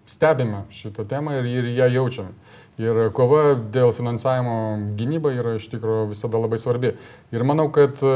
stebime 0.08 0.62
šitą 0.72 1.04
temą 1.08 1.36
ir, 1.36 1.50
ir 1.52 1.68
ją 1.76 1.90
jaučiame. 1.98 2.32
Ir 2.78 3.08
kova 3.10 3.56
dėl 3.58 3.90
finansavimo 3.90 4.54
gynybai 4.94 5.32
yra 5.40 5.56
iš 5.58 5.64
tikrųjų 5.72 6.12
visada 6.12 6.38
labai 6.38 6.60
svarbi. 6.62 6.92
Ir 7.34 7.42
manau, 7.42 7.66
kad 7.74 7.98
e, 8.06 8.12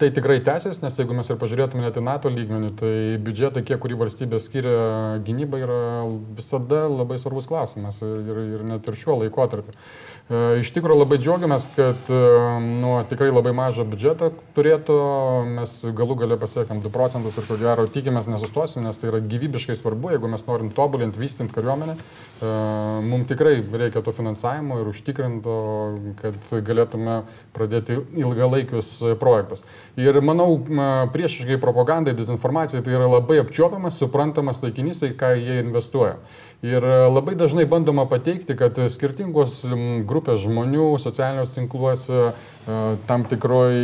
tai 0.00 0.08
tikrai 0.10 0.40
tęsis, 0.42 0.80
nes 0.82 0.98
jeigu 0.98 1.14
mes 1.14 1.30
ir 1.30 1.38
pažiūrėtume 1.38 1.84
net 1.84 1.94
į 1.94 2.02
NATO 2.02 2.32
lygmenį, 2.34 2.70
tai 2.80 2.94
biudžetai, 3.22 3.62
kiek 3.68 3.78
kurį 3.78 4.00
valstybė 4.00 4.40
skiria 4.42 4.80
gynybai, 5.22 5.60
yra 5.62 5.78
visada 6.34 6.88
labai 6.90 7.20
svarbus 7.22 7.46
klausimas 7.46 8.00
ir, 8.02 8.16
ir, 8.26 8.40
ir 8.56 8.64
net 8.72 8.90
ir 8.90 8.98
šiuo 8.98 9.20
laikotarpiu. 9.20 9.76
E, 9.76 10.42
iš 10.64 10.74
tikrųjų 10.74 11.04
labai 11.04 11.20
džiaugiamės, 11.22 11.68
kad 11.78 12.10
e, 12.10 12.20
nuo 12.82 12.96
tikrai 13.06 13.30
labai 13.30 13.54
mažo 13.54 13.86
biudžeto 13.86 14.32
turėtų 14.58 14.98
mes 15.60 15.76
galų 15.94 16.18
gale 16.24 16.40
pasiekam 16.42 16.82
2 16.82 16.90
procentus 16.90 17.38
ir 17.38 17.46
ko 17.46 17.60
gero 17.62 17.86
tikimės 17.86 18.26
nesustosim, 18.34 18.82
nes 18.82 18.98
tai 18.98 19.12
yra 19.14 19.22
gyvybiškai 19.22 19.78
svarbu, 19.78 20.10
jeigu 20.16 20.34
mes 20.34 20.46
norim 20.50 20.74
tobulinti, 20.74 21.22
vystinti 21.22 21.54
kariuomenę. 21.54 21.94
Mums 23.06 23.28
tikrai 23.30 23.59
reikia 23.60 24.02
to 24.04 24.12
finansavimo 24.14 24.80
ir 24.80 24.90
užtikrinto, 24.90 25.54
kad 26.20 26.52
galėtume 26.66 27.20
pradėti 27.56 28.00
ilgalaikius 28.20 28.92
projektus. 29.20 29.64
Ir 30.00 30.20
manau, 30.24 30.58
priešiškai 31.14 31.60
propagandai, 31.62 32.16
dezinformacijai 32.18 32.84
tai 32.86 32.96
yra 32.98 33.08
labai 33.10 33.40
apčiopiamas, 33.42 33.98
suprantamas 34.00 34.62
taikinys, 34.62 35.04
į 35.06 35.14
ką 35.20 35.34
jie 35.38 35.60
investuoja. 35.64 36.18
Ir 36.60 36.84
labai 36.84 37.32
dažnai 37.40 37.64
bandoma 37.64 38.02
pateikti, 38.04 38.52
kad 38.52 38.76
skirtingos 38.92 39.62
grupės 40.04 40.42
žmonių 40.42 40.90
socialiniuose 41.00 41.54
tinkluose, 41.56 42.34
tam 43.08 43.24
tikroj, 43.24 43.78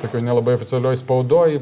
tokio 0.00 0.22
nelabai 0.24 0.54
oficialioj 0.56 0.96
spaudoj 1.02 1.58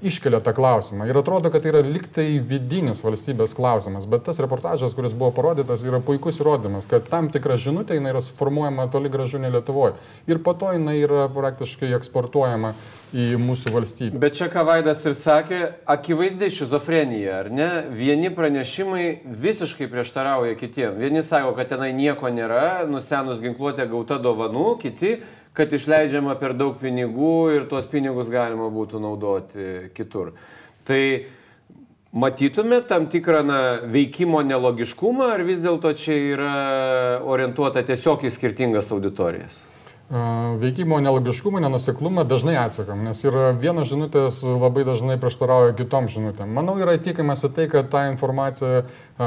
iškelia 0.00 0.40
tą 0.40 0.54
klausimą. 0.56 1.04
Ir 1.10 1.20
atrodo, 1.20 1.52
kad 1.52 1.60
tai 1.60 1.74
yra 1.74 1.84
liktai 1.84 2.40
vidinis 2.40 3.04
valstybės 3.04 3.52
klausimas. 3.58 4.08
Bet 4.08 4.24
tas 4.24 4.40
reportažas, 4.40 4.96
kuris 4.96 5.12
buvo 5.12 5.34
parodytas, 5.36 5.84
yra 5.84 6.00
puikus 6.00 6.40
įrodymas, 6.40 6.88
kad 6.88 7.04
tam 7.12 7.28
tikra 7.28 7.60
žinutė 7.60 8.00
jinai 8.00 8.14
yra 8.16 8.24
suformuojama 8.24 8.88
toli 8.88 9.12
gražu 9.12 9.42
ne 9.42 9.52
Lietuvoje. 9.52 9.98
Ir 10.32 10.40
po 10.40 10.56
to 10.56 10.72
jinai 10.72 10.96
yra 11.04 11.28
praktiškai 11.28 11.92
eksportuojama 12.00 12.72
į 13.14 13.36
mūsų 13.38 13.72
valstybę. 13.74 14.20
Bet 14.22 14.36
čia 14.38 14.48
ką 14.50 14.64
Vaidas 14.66 15.04
ir 15.06 15.14
sakė, 15.18 15.60
akivaizdi 15.86 16.48
šizofrenija, 16.50 17.40
ar 17.44 17.50
ne? 17.54 17.68
Vieni 17.94 18.32
pranešimai 18.34 19.06
visiškai 19.24 19.88
prieštarauja 19.92 20.56
kitiem. 20.58 20.98
Vieni 20.98 21.22
sako, 21.26 21.54
kad 21.58 21.70
tenai 21.70 21.92
nieko 21.96 22.30
nėra, 22.32 22.86
nusenus 22.90 23.42
ginkluotė 23.44 23.86
gauta 23.90 24.18
dovanų, 24.22 24.74
kiti, 24.82 25.16
kad 25.56 25.72
išleidžiama 25.72 26.34
per 26.40 26.56
daug 26.58 26.76
pinigų 26.80 27.36
ir 27.54 27.70
tuos 27.70 27.86
pinigus 27.88 28.28
galima 28.32 28.68
būtų 28.74 29.00
naudoti 29.00 29.68
kitur. 29.96 30.34
Tai 30.86 31.00
matytume 32.16 32.82
tam 32.88 33.06
tikrą 33.12 33.44
na, 33.46 33.60
veikimo 33.86 34.42
nelogiškumą, 34.44 35.30
ar 35.36 35.46
vis 35.46 35.62
dėlto 35.64 35.94
čia 35.96 36.18
yra 36.34 36.58
orientuota 37.24 37.86
tiesiog 37.86 38.26
į 38.26 38.34
skirtingas 38.34 38.92
auditorijas? 38.92 39.62
Veikimo 40.06 41.00
nelogiškumą, 41.02 41.58
nenuseklumą 41.64 42.22
dažnai 42.30 42.54
atsakam, 42.60 43.00
nes 43.02 43.24
yra 43.26 43.48
vienos 43.58 43.88
žinutės 43.90 44.38
labai 44.46 44.84
dažnai 44.86 45.16
prieštarauja 45.18 45.72
kitom 45.74 46.06
žinutėm. 46.06 46.52
Manau, 46.54 46.76
yra 46.78 46.94
tikimasi 47.02 47.50
tai, 47.50 47.66
kad 47.72 47.88
ta 47.90 48.04
informacija 48.12 48.84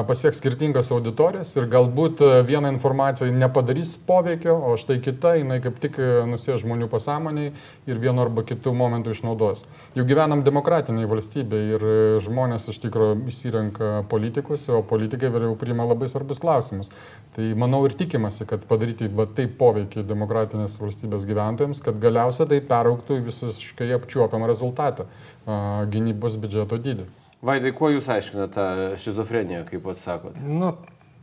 pasieks 0.07 0.39
skirtingas 0.39 0.93
auditorijas 0.95 1.51
ir 1.57 1.67
galbūt 1.67 2.23
viena 2.47 2.71
informacija 2.71 3.27
nepadarys 3.33 3.97
poveikio, 4.07 4.55
o 4.55 4.77
štai 4.79 5.01
kita, 5.03 5.33
jinai 5.41 5.59
kaip 5.65 5.81
tik 5.83 5.99
nusė 6.29 6.55
žmonių 6.63 6.87
pasąmoniai 6.87 7.51
ir 7.89 7.99
vienu 7.99 8.23
arba 8.23 8.47
kitų 8.47 8.71
momentų 8.71 9.17
išnaudos. 9.17 9.65
Jau 9.99 10.07
gyvenam 10.07 10.45
demokratiniai 10.47 11.09
valstybė 11.11 11.61
ir 11.73 11.87
žmonės 12.23 12.69
iš 12.71 12.79
tikrųjų 12.85 13.19
įsirenka 13.33 13.91
politikus, 14.07 14.69
o 14.71 14.79
politikai 14.79 15.33
vėliau 15.33 15.59
priima 15.59 15.89
labai 15.89 16.07
svarbus 16.07 16.39
klausimus. 16.39 16.87
Tai 17.35 17.51
manau 17.59 17.83
ir 17.83 17.99
tikimasi, 17.99 18.47
kad 18.47 18.63
padaryti 18.69 19.11
taip 19.35 19.59
poveikį 19.59 20.07
demokratinės 20.07 20.68
kiekvienos 20.69 20.79
valstybės 20.79 21.25
gyventojams, 21.27 21.81
kad 21.81 21.99
galiausiai 21.99 22.47
tai 22.49 22.59
perauktų 22.61 23.19
į 23.19 23.25
visiškai 23.27 23.93
apčiuopiamą 23.95 24.47
rezultatą- 24.47 25.05
gynybos 25.93 26.37
biudžeto 26.37 26.77
dydį. 26.77 27.05
Vaidai, 27.41 27.71
kuo 27.71 27.89
jūs 27.89 28.07
aiškinate 28.07 28.53
tą 28.53 28.97
šizofreniją, 28.97 29.65
kaip 29.65 29.83
pats 29.83 30.03
sakot? 30.03 30.35
Nu, 30.43 30.75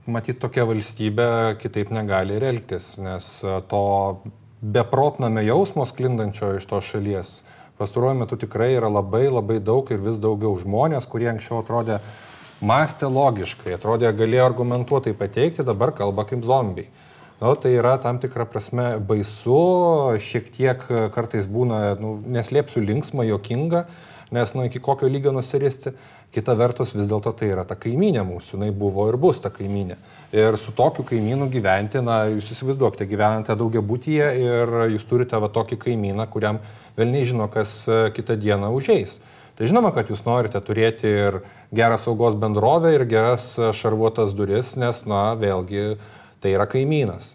matyt, 0.06 0.40
tokia 0.40 0.64
valstybė 0.64 1.58
kitaip 1.58 1.90
negali 1.90 2.36
ir 2.36 2.42
elgtis, 2.42 2.98
nes 2.98 3.44
to 3.68 4.18
beprotname 4.62 5.44
jausmo 5.44 5.84
sklindančio 5.84 6.56
iš 6.56 6.66
tos 6.66 6.84
šalies 6.84 7.44
pastaruoju 7.78 8.14
metu 8.14 8.36
tikrai 8.36 8.72
yra 8.72 8.88
labai 8.88 9.28
labai 9.28 9.60
daug 9.60 9.90
ir 9.90 9.98
vis 9.98 10.16
daugiau 10.16 10.56
žmonės, 10.58 11.06
kurie 11.06 11.28
anksčiau 11.28 11.60
atrodė 11.60 12.00
mąstė 12.62 13.06
logiškai, 13.12 13.74
atrodė 13.74 14.16
galėjo 14.16 14.46
argumentuotai 14.46 15.12
pateikti, 15.12 15.62
dabar 15.62 15.92
kalba 15.92 16.24
kaip 16.24 16.42
zombiai. 16.42 16.88
Nu, 17.40 17.54
tai 17.54 17.74
yra 17.76 17.98
tam 18.00 18.16
tikrą 18.16 18.46
prasme 18.48 18.94
baisu, 19.04 19.56
šiek 20.24 20.46
tiek 20.54 20.84
kartais 21.12 21.44
būna, 21.44 21.80
nu, 22.00 22.14
neslėpsiu, 22.32 22.80
linksma, 22.80 23.26
jokinga, 23.28 23.82
nes 24.32 24.54
nu, 24.56 24.64
iki 24.64 24.80
kokio 24.80 25.10
lygio 25.12 25.34
nusiristi. 25.36 25.92
Kita 26.32 26.54
vertus, 26.56 26.94
vis 26.96 27.10
dėlto 27.10 27.34
tai 27.36 27.50
yra 27.52 27.66
ta 27.68 27.76
kaiminė 27.76 28.24
mūsų, 28.24 28.56
jinai 28.56 28.70
buvo 28.72 29.04
ir 29.10 29.20
bus 29.20 29.42
ta 29.44 29.52
kaiminė. 29.52 29.98
Ir 30.32 30.56
su 30.56 30.72
tokiu 30.76 31.04
kaimynu 31.06 31.50
gyventi, 31.52 32.00
na, 32.04 32.22
jūs 32.32 32.50
įsivaizduokite, 32.56 33.04
gyvenate 33.12 33.56
daugia 33.56 33.84
būtyje 33.84 34.32
ir 34.40 34.76
jūs 34.96 35.04
turite 35.04 35.36
va 35.40 35.52
tokį 35.52 35.78
kaimyną, 35.84 36.26
kuriam 36.32 36.64
vėl 36.96 37.12
nežino, 37.12 37.52
kas 37.52 37.82
kitą 38.16 38.40
dieną 38.40 38.72
užeis. 38.80 39.20
Tai 39.56 39.68
žinoma, 39.68 39.92
kad 39.92 40.08
jūs 40.12 40.24
norite 40.24 40.60
turėti 40.64 41.08
ir 41.08 41.42
gerą 41.76 42.00
saugos 42.00 42.36
bendrovę, 42.36 42.96
ir 42.96 43.06
geras 43.08 43.54
šarvuotas 43.76 44.32
duris, 44.36 44.74
nes, 44.80 45.04
na, 45.08 45.30
vėlgi, 45.36 45.94
tai 46.46 46.54
yra 46.54 46.66
kaimynas. 46.70 47.34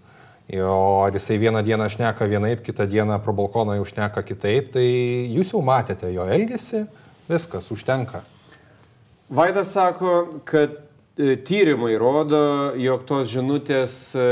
O 0.52 1.04
ar 1.06 1.14
jisai 1.16 1.38
vieną 1.40 1.62
dieną 1.64 1.88
šneka 1.92 2.28
vienaip, 2.28 2.64
kitą 2.64 2.88
dieną 2.88 3.20
pro 3.24 3.34
balkoną 3.34 3.76
jau 3.78 3.86
šneka 3.88 4.24
kitaip, 4.24 4.72
tai 4.74 4.86
jūs 5.32 5.54
jau 5.54 5.62
matėte 5.64 6.12
jo 6.12 6.26
elgesį, 6.28 6.86
viskas, 7.30 7.70
užtenka. 7.72 8.24
Vaidas 9.32 9.72
sako, 9.72 10.42
kad 10.44 10.76
e, 11.16 11.38
tyrimai 11.48 11.94
rodo, 11.96 12.42
jog 12.76 13.06
tos 13.08 13.32
žinutės 13.32 13.96
e, 14.20 14.26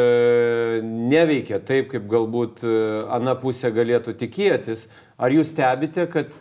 neveikia 0.84 1.62
taip, 1.64 1.88
kaip 1.94 2.10
galbūt 2.12 2.66
e, 2.68 2.76
ana 3.16 3.38
pusė 3.40 3.72
galėtų 3.72 4.18
tikėtis. 4.20 4.90
Ar 5.16 5.32
jūs 5.32 5.54
stebite, 5.56 6.04
kad 6.12 6.36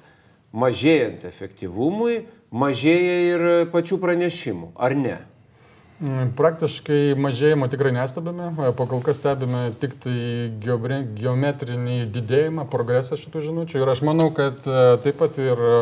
mažėjant 0.51 1.23
efektyvumui, 1.29 2.25
mažėja 2.51 3.19
ir 3.31 3.49
pačių 3.71 4.03
pranešimų, 4.03 4.73
ar 4.75 4.99
ne? 4.99 5.19
Mm, 5.99 6.29
praktiškai 6.39 7.17
mažėjimo 7.19 7.67
tikrai 7.73 7.91
nestebime, 7.97 8.53
po 8.79 8.85
kol 8.87 9.01
kas 9.03 9.19
stebime 9.19 9.73
tik 9.83 9.97
tai 9.99 10.19
geometrinį 10.63 12.05
didėjimą, 12.15 12.69
progresą 12.71 13.19
šitų 13.19 13.43
žinučių 13.49 13.81
ir 13.81 13.91
aš 13.91 14.05
manau, 14.07 14.29
kad 14.35 14.63
e, 14.63 14.85
taip 15.03 15.19
pat 15.19 15.41
ir 15.43 15.59
e, 15.59 15.81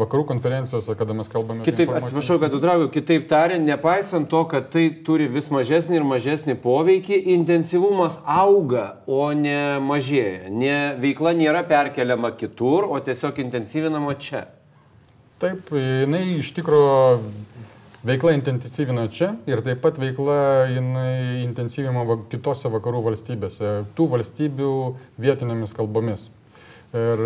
vakarų 0.00 0.24
konferencijose, 0.30 0.96
kada 0.96 1.12
mes 1.18 1.28
kalbame. 1.28 1.60
Kitaip, 1.68 1.92
atsiprašau, 1.92 2.38
kad 2.40 2.56
nutraukiu, 2.56 2.88
kitaip 2.94 3.28
tariant, 3.28 3.68
nepaisant 3.68 4.30
to, 4.32 4.40
kad 4.48 4.72
tai 4.72 4.86
turi 5.04 5.28
vis 5.28 5.50
mažesnį 5.52 6.00
ir 6.00 6.08
mažesnį 6.08 6.56
poveikį, 6.64 7.20
intensyvumas 7.36 8.16
auga, 8.24 8.94
o 9.04 9.26
ne 9.36 9.76
mažėja. 9.84 10.48
Ne, 10.48 10.78
veikla 11.04 11.36
nėra 11.36 11.66
perkeliama 11.68 12.32
kitur, 12.40 12.88
o 12.88 12.96
tiesiog 12.96 13.44
intensyvinama 13.44 14.16
čia. 14.16 14.46
Taip, 15.42 15.68
jinai 15.76 16.38
iš 16.38 16.54
tikrųjų 16.56 17.20
Veikla 18.04 18.34
intensyvina 18.36 19.06
čia 19.08 19.30
ir 19.48 19.62
taip 19.64 19.78
pat 19.80 19.96
veikla 19.96 20.66
intensyvinama 21.40 22.18
kitose 22.28 22.68
vakarų 22.68 23.00
valstybėse, 23.06 23.70
tų 23.96 24.08
valstybių 24.12 24.72
vietinėmis 25.24 25.72
kalbomis. 25.72 26.26
Ir 26.92 27.22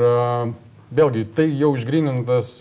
vėlgi, 0.95 1.25
tai 1.35 1.49
jau 1.59 1.73
išgrinintas 1.75 2.53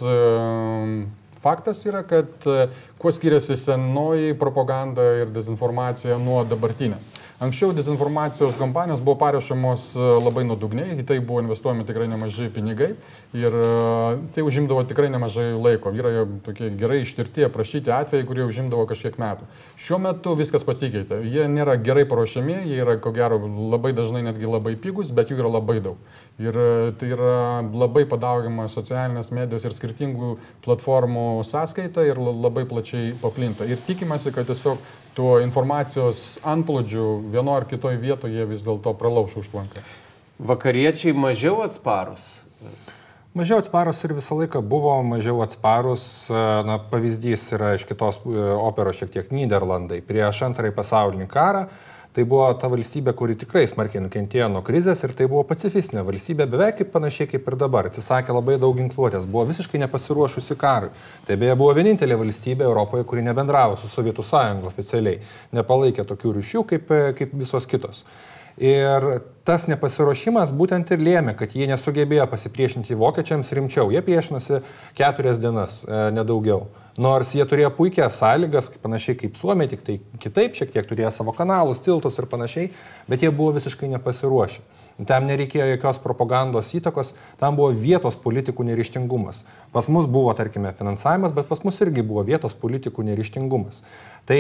faktas 1.46 1.84
yra, 1.86 2.02
kad 2.10 2.50
kuo 2.98 3.12
skiriasi 3.12 3.56
senoji 3.56 4.34
propaganda 4.40 5.04
ir 5.22 5.30
dezinformacija 5.34 6.18
nuo 6.18 6.44
dabartinės. 6.50 7.10
Anksčiau 7.38 7.70
dezinformacijos 7.78 8.56
kampanijos 8.58 9.02
buvo 9.06 9.20
parašomos 9.22 9.92
e, 9.94 10.06
labai 10.26 10.42
nuodugniai, 10.50 10.96
į 10.98 11.04
tai 11.06 11.20
buvo 11.22 11.44
investuojami 11.44 11.86
tikrai 11.86 12.08
nemažai 12.10 12.48
pinigai 12.50 12.88
ir 13.38 13.54
e, 13.54 13.68
tai 14.34 14.42
užimdavo 14.42 14.82
tikrai 14.90 15.12
nemažai 15.14 15.52
laiko. 15.54 15.94
Yra 15.94 16.24
tokie 16.48 16.72
gerai 16.80 17.04
ištirti, 17.04 17.46
aprašyti 17.46 17.94
atvejai, 17.94 18.26
kurie 18.26 18.48
užimdavo 18.48 18.88
kažkiek 18.90 19.20
metų. 19.22 19.46
Šiuo 19.78 20.00
metu 20.02 20.34
viskas 20.40 20.66
pasikeitė. 20.66 21.22
Jie 21.30 21.46
nėra 21.54 21.78
gerai 21.78 22.08
paruošiami, 22.10 22.58
jie 22.72 22.82
yra 22.82 22.98
ko 23.04 23.14
gero 23.14 23.38
labai 23.46 23.94
dažnai 23.94 24.24
netgi 24.26 24.50
labai 24.50 24.74
pigus, 24.74 25.14
bet 25.14 25.30
jų 25.30 25.38
yra 25.44 25.54
labai 25.60 25.78
daug. 25.86 26.02
Ir 26.42 26.58
e, 26.58 26.90
tai 26.98 27.12
yra 27.14 27.38
labai 27.70 28.08
padaugiama 28.10 28.66
socialinės 28.66 29.30
medijos 29.30 29.70
ir 29.70 29.78
skirtingų 29.78 30.34
platformų 30.66 31.28
sąskaita 31.46 32.10
ir 32.10 32.18
labai 32.18 32.66
plačiai 32.66 32.87
paplinta. 33.22 33.66
Ir 33.66 33.80
tikimasi, 33.88 34.32
kad 34.36 34.48
tiesiog 34.50 34.82
tuo 35.18 35.38
informacijos 35.42 36.38
antplūdžiu 36.46 37.06
vieno 37.34 37.56
ar 37.58 37.66
kitoje 37.70 37.98
vietoje 38.02 38.46
vis 38.50 38.66
dėlto 38.66 38.94
pralauš 39.00 39.40
užtvanką. 39.42 39.82
Vakariečiai 40.38 41.16
mažiau 41.18 41.64
atsparus? 41.66 42.36
Mažiau 43.38 43.60
atsparus 43.62 44.00
ir 44.06 44.14
visą 44.18 44.38
laiką 44.38 44.62
buvo 44.66 44.94
mažiau 45.06 45.42
atsparus. 45.46 46.06
Na, 46.30 46.78
pavyzdys 46.92 47.44
yra 47.58 47.74
iš 47.78 47.86
kitos 47.90 48.18
e, 48.26 48.34
operos 48.58 48.98
šiek 48.98 49.12
tiek 49.14 49.30
Niderlandai. 49.34 50.00
Prieš 50.06 50.44
antrąjį 50.48 50.74
pasaulinį 50.78 51.28
karą 51.30 51.68
Tai 52.18 52.24
buvo 52.26 52.48
ta 52.58 52.66
valstybė, 52.66 53.12
kuri 53.14 53.36
tikrai 53.38 53.68
smarkiai 53.70 54.02
nukentėjo 54.02 54.48
nuo 54.50 54.64
krizės 54.66 55.04
ir 55.06 55.12
tai 55.14 55.28
buvo 55.30 55.44
pacifistinė 55.46 56.02
valstybė, 56.08 56.48
beveik 56.50 56.80
kaip 56.80 56.90
panašiai 56.96 57.28
kaip 57.30 57.46
ir 57.52 57.58
dabar. 57.62 57.92
Atsisakė 57.92 58.34
labai 58.34 58.56
daug 58.58 58.74
ginkluotės, 58.80 59.28
buvo 59.30 59.44
visiškai 59.52 59.84
nepasiruošusi 59.84 60.58
karui. 60.58 60.90
Tai 61.28 61.38
beje 61.38 61.54
buvo 61.62 61.76
vienintelė 61.78 62.18
valstybė 62.18 62.66
Europoje, 62.66 63.06
kuri 63.06 63.22
nebendravo 63.28 63.78
su 63.78 63.86
Sovietų 63.92 64.26
sąjunga 64.26 64.66
oficialiai, 64.72 65.22
nepalaikė 65.54 66.08
tokių 66.10 66.34
ryšių 66.40 66.66
kaip, 66.74 66.90
kaip 67.22 67.38
visos 67.38 67.70
kitos. 67.70 68.02
Ir 68.58 69.06
tas 69.48 69.64
nepasiruošimas 69.72 70.52
būtent 70.60 70.90
ir 70.92 71.04
lėmė, 71.04 71.34
kad 71.40 71.54
jie 71.56 71.70
nesugebėjo 71.70 72.26
pasipriešinti 72.28 72.98
vokiečiams 73.00 73.54
rimčiau. 73.56 73.88
Jie 73.94 74.02
priešinosi 74.04 74.60
keturias 74.98 75.40
dienas, 75.40 75.86
e, 75.88 76.02
nedaugiau. 76.12 76.68
Nors 76.98 77.32
jie 77.38 77.46
turėjo 77.46 77.70
puikias 77.78 78.18
sąlygas, 78.20 78.72
panašiai 78.82 79.16
kaip 79.20 79.38
Suomija, 79.38 79.70
tik 79.76 79.86
tai 79.86 80.00
kitaip, 80.18 80.58
šiek 80.58 80.74
tiek 80.74 80.90
turėjo 80.90 81.12
savo 81.14 81.32
kanalus, 81.38 81.80
tiltus 81.86 82.18
ir 82.18 82.26
panašiai, 82.26 82.72
bet 83.08 83.22
jie 83.22 83.30
buvo 83.32 83.54
visiškai 83.60 83.92
nepasiruošę. 83.94 84.66
Tam 85.06 85.28
nereikėjo 85.30 85.68
jokios 85.76 86.00
propagandos 86.02 86.72
įtakos, 86.74 87.12
tam 87.38 87.54
buvo 87.60 87.70
vietos 87.70 88.16
politikų 88.18 88.66
nerištingumas. 88.66 89.44
Pas 89.70 89.86
mus 89.94 90.08
buvo, 90.10 90.32
tarkime, 90.34 90.72
finansavimas, 90.74 91.36
bet 91.38 91.46
pas 91.46 91.62
mus 91.62 91.78
irgi 91.86 92.02
buvo 92.02 92.24
vietos 92.26 92.58
politikų 92.58 93.06
nerištingumas. 93.12 93.84
Tai 94.26 94.40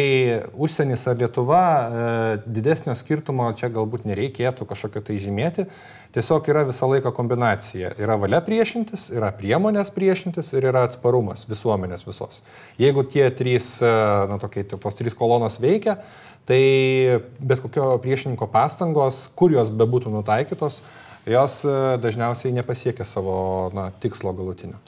užsienis 0.57 1.05
ar 1.07 1.21
Lietuva, 1.21 1.61
e, 1.61 2.39
didesnio 2.49 2.97
skirtumo 2.97 3.51
čia 3.53 3.69
galbūt 3.69 4.09
nereikėtų 4.09 4.65
kažkokio 4.65 4.96
tai 5.05 5.19
žymėti. 5.21 5.67
Tiesiog 6.15 6.47
yra 6.49 6.63
visą 6.65 6.87
laiką 6.89 7.11
kombinacija. 7.13 7.91
Yra 8.01 8.15
valia 8.17 8.39
priešintis, 8.41 9.09
yra 9.13 9.29
priemonės 9.35 9.91
priešintis 9.93 10.53
ir 10.55 10.69
yra 10.71 10.85
atsparumas 10.87 11.45
visuomenės 11.49 12.07
visos. 12.07 12.41
Jeigu 12.81 13.03
tie 13.11 13.27
trys, 13.35 13.75
e, 13.83 13.91
na, 14.31 14.39
tokie, 14.41 14.63
tos 14.71 14.97
trys 14.97 15.17
kolonos 15.17 15.59
veikia, 15.61 15.99
Tai 16.47 17.19
bet 17.43 17.59
kokio 17.59 17.97
priešininko 17.99 18.47
pastangos, 18.47 19.25
kur 19.35 19.51
jos 19.51 19.67
bebūtų 19.67 20.13
nutaikytos, 20.13 20.79
jos 21.27 21.57
e, 21.67 21.73
dažniausiai 21.99 22.53
nepasiekia 22.55 23.03
savo 23.03 23.35
na, 23.75 23.89
tikslo 23.99 24.31
galutinio. 24.35 24.79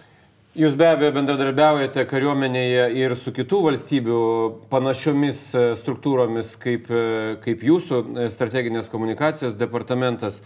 Jūs 0.59 0.73
be 0.75 0.89
abejo 0.91 1.13
bendradarbiaujate 1.15 2.03
kariuomenėje 2.09 2.89
ir 2.99 3.13
su 3.15 3.31
kitų 3.31 3.61
valstybių 3.63 4.23
panašiomis 4.67 5.43
e, 5.55 5.61
struktūromis 5.79 6.49
kaip, 6.59 6.89
e, 6.91 7.03
kaip 7.45 7.63
jūsų 7.63 8.01
strateginės 8.33 8.89
komunikacijos 8.91 9.55
departamentas. 9.55 10.41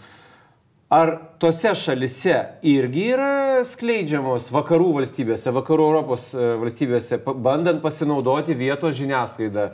Ar 0.94 1.16
tose 1.42 1.72
šalise 1.74 2.36
irgi 2.62 3.08
yra 3.16 3.64
skleidžiamos 3.66 4.52
vakarų 4.54 4.92
valstybėse, 5.00 5.50
vakarų 5.56 5.88
Europos 5.90 6.28
valstybėse, 6.62 7.18
bandant 7.42 7.82
pasinaudoti 7.82 8.54
vietos 8.54 8.94
žiniasklaidą, 9.00 9.72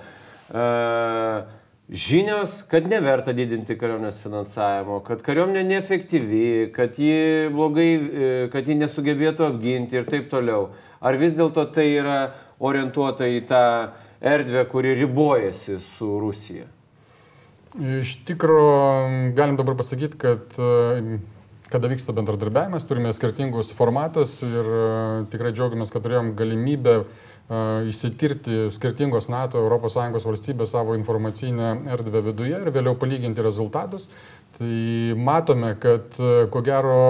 žinios, 1.91 2.61
kad 2.71 2.87
neverta 2.87 3.33
didinti 3.35 3.75
kariuomenės 3.79 4.21
finansavimo, 4.23 5.01
kad 5.07 5.25
kariuomenė 5.27 5.65
neefektyvi, 5.67 6.71
kad 6.75 6.99
ji 6.99 7.51
blogai, 7.51 7.89
e, 7.95 8.29
kad 8.53 8.69
ji 8.69 8.77
nesugebėtų 8.79 9.49
apginti 9.49 9.99
ir 9.99 10.07
taip 10.07 10.31
toliau. 10.31 10.69
Ar 11.03 11.19
vis 11.19 11.35
dėlto 11.35 11.67
tai 11.75 11.89
yra 11.97 12.21
orientuota 12.63 13.27
į 13.27 13.43
tą 13.51 13.65
erdvę, 14.21 14.67
kuri 14.71 14.95
ribojasi 15.01 15.81
su 15.83 16.13
Rusija? 16.23 16.69
Iš 17.81 18.21
tikrųjų, 18.29 19.35
galim 19.35 19.59
dabar 19.59 19.79
pasakyti, 19.79 20.19
kad 20.21 20.47
e, 20.63 21.19
kada 21.71 21.91
vyksta 21.91 22.15
bendradarbiavimas, 22.15 22.87
turime 22.87 23.11
skirtingus 23.15 23.75
formatus 23.75 24.39
ir 24.47 24.63
e, 24.63 24.87
tikrai 25.35 25.51
džiaugiamės, 25.57 25.91
kad 25.91 26.07
turėjom 26.07 26.35
galimybę 26.39 26.97
uh, 27.03 27.30
įsitirti 27.91 28.69
skirtingos 28.71 29.27
NATO, 29.33 29.65
ES 29.67 30.25
valstybės 30.27 30.71
savo 30.71 30.95
informacinę 30.95 31.73
erdvę 31.91 32.23
viduje 32.31 32.61
ir 32.61 32.71
vėliau 32.71 32.95
palyginti 32.99 33.43
rezultatus. 33.43 34.07
Tai 34.59 34.71
matome, 35.19 35.75
kad 35.83 36.15
ko 36.51 36.63
gero 36.63 37.01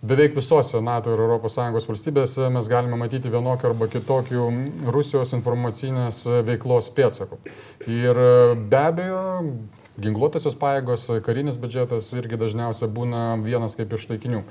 beveik 0.00 0.36
visose 0.36 0.80
NATO 0.80 1.12
ir 1.12 1.20
ES 1.36 1.88
valstybėse 1.90 2.48
mes 2.54 2.68
galime 2.70 2.96
matyti 2.96 3.28
vienokių 3.28 3.72
arba 3.72 3.88
kitokių 3.92 4.46
Rusijos 4.94 5.34
informacinės 5.36 6.24
veiklos 6.46 6.88
pėdsakų. 6.94 7.40
Ir 7.92 8.22
be 8.70 8.80
abejo, 8.80 9.22
ginkluotosios 10.02 10.56
pajėgos, 10.58 11.06
karinis 11.26 11.58
biudžetas 11.60 12.10
irgi 12.16 12.38
dažniausiai 12.40 12.90
būna 12.92 13.22
vienas 13.42 13.74
kaip 13.78 13.94
iš 13.96 14.08
taikinių. 14.12 14.42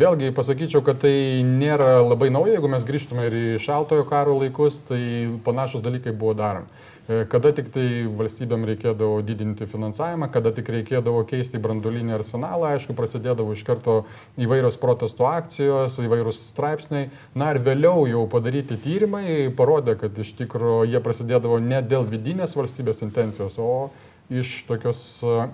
Vėlgi 0.00 0.32
pasakyčiau, 0.36 0.84
kad 0.86 1.02
tai 1.04 1.14
nėra 1.46 2.00
labai 2.04 2.30
nauja, 2.32 2.56
jeigu 2.56 2.70
mes 2.72 2.86
grįžtume 2.88 3.28
ir 3.28 3.36
į 3.40 3.48
šaltojo 3.62 4.06
karo 4.08 4.38
laikus, 4.40 4.80
tai 4.88 5.02
panašus 5.44 5.84
dalykai 5.84 6.16
buvo 6.16 6.36
daromi. 6.38 6.70
E, 7.10 7.24
kada 7.26 7.50
tik 7.54 7.72
tai 7.74 8.04
valstybėm 8.06 8.62
reikėdavo 8.68 9.16
didinti 9.26 9.66
finansavimą, 9.66 10.28
kada 10.30 10.52
tik 10.54 10.68
reikėdavo 10.70 11.24
keisti 11.26 11.58
branduolinį 11.62 12.14
arsenalą, 12.14 12.74
aišku, 12.76 12.94
prasidėdavo 12.98 13.56
iš 13.56 13.64
karto 13.66 13.96
įvairios 14.38 14.78
protesto 14.78 15.26
akcijos, 15.26 15.96
įvairūs 16.04 16.38
straipsniai. 16.52 17.08
Na 17.34 17.50
ir 17.50 17.58
vėliau 17.66 18.04
jau 18.06 18.22
padaryti 18.30 18.78
tyrimai 18.78 19.48
parodė, 19.58 19.96
kad 19.98 20.22
iš 20.22 20.36
tikrųjų 20.38 20.92
jie 20.92 21.02
prasidėdavo 21.02 21.58
ne 21.64 21.82
dėl 21.82 22.06
vidinės 22.06 22.54
valstybės 22.58 23.02
intencijos, 23.08 23.58
o 23.58 23.90
iš 24.30 24.62
tokios 24.68 25.02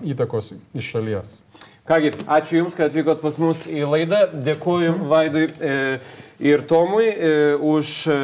įtakos 0.05 0.53
iš 0.77 0.93
šalies. 0.93 1.39
Kągi, 1.87 2.11
ačiū 2.27 2.57
Jums, 2.57 2.73
kad 2.75 2.89
atvykot 2.89 3.21
pas 3.23 3.37
mus 3.39 3.61
į 3.71 3.85
laidą. 3.87 4.25
Dėkuoju 4.43 5.05
Vaidui 5.07 5.45
e, 5.47 5.75
ir 6.43 6.65
Tomui 6.67 7.05
e, 7.07 7.29
už 7.63 7.91
e, 8.11 8.17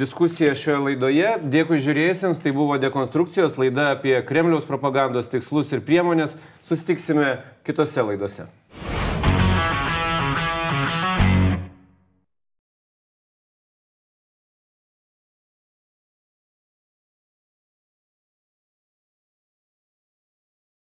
diskusiją 0.00 0.56
šioje 0.58 0.80
laidoje. 0.88 1.28
Dėkui 1.52 1.78
žiūrėjusiems, 1.84 2.42
tai 2.42 2.50
buvo 2.56 2.74
dekonstrukcijos 2.82 3.54
laida 3.62 3.92
apie 3.94 4.16
Kremliaus 4.26 4.66
propagandos 4.66 5.30
tikslus 5.30 5.70
ir 5.70 5.84
priemonės. 5.86 6.34
Susitiksime 6.66 7.36
kitose 7.62 8.02
laidose. 8.02 8.50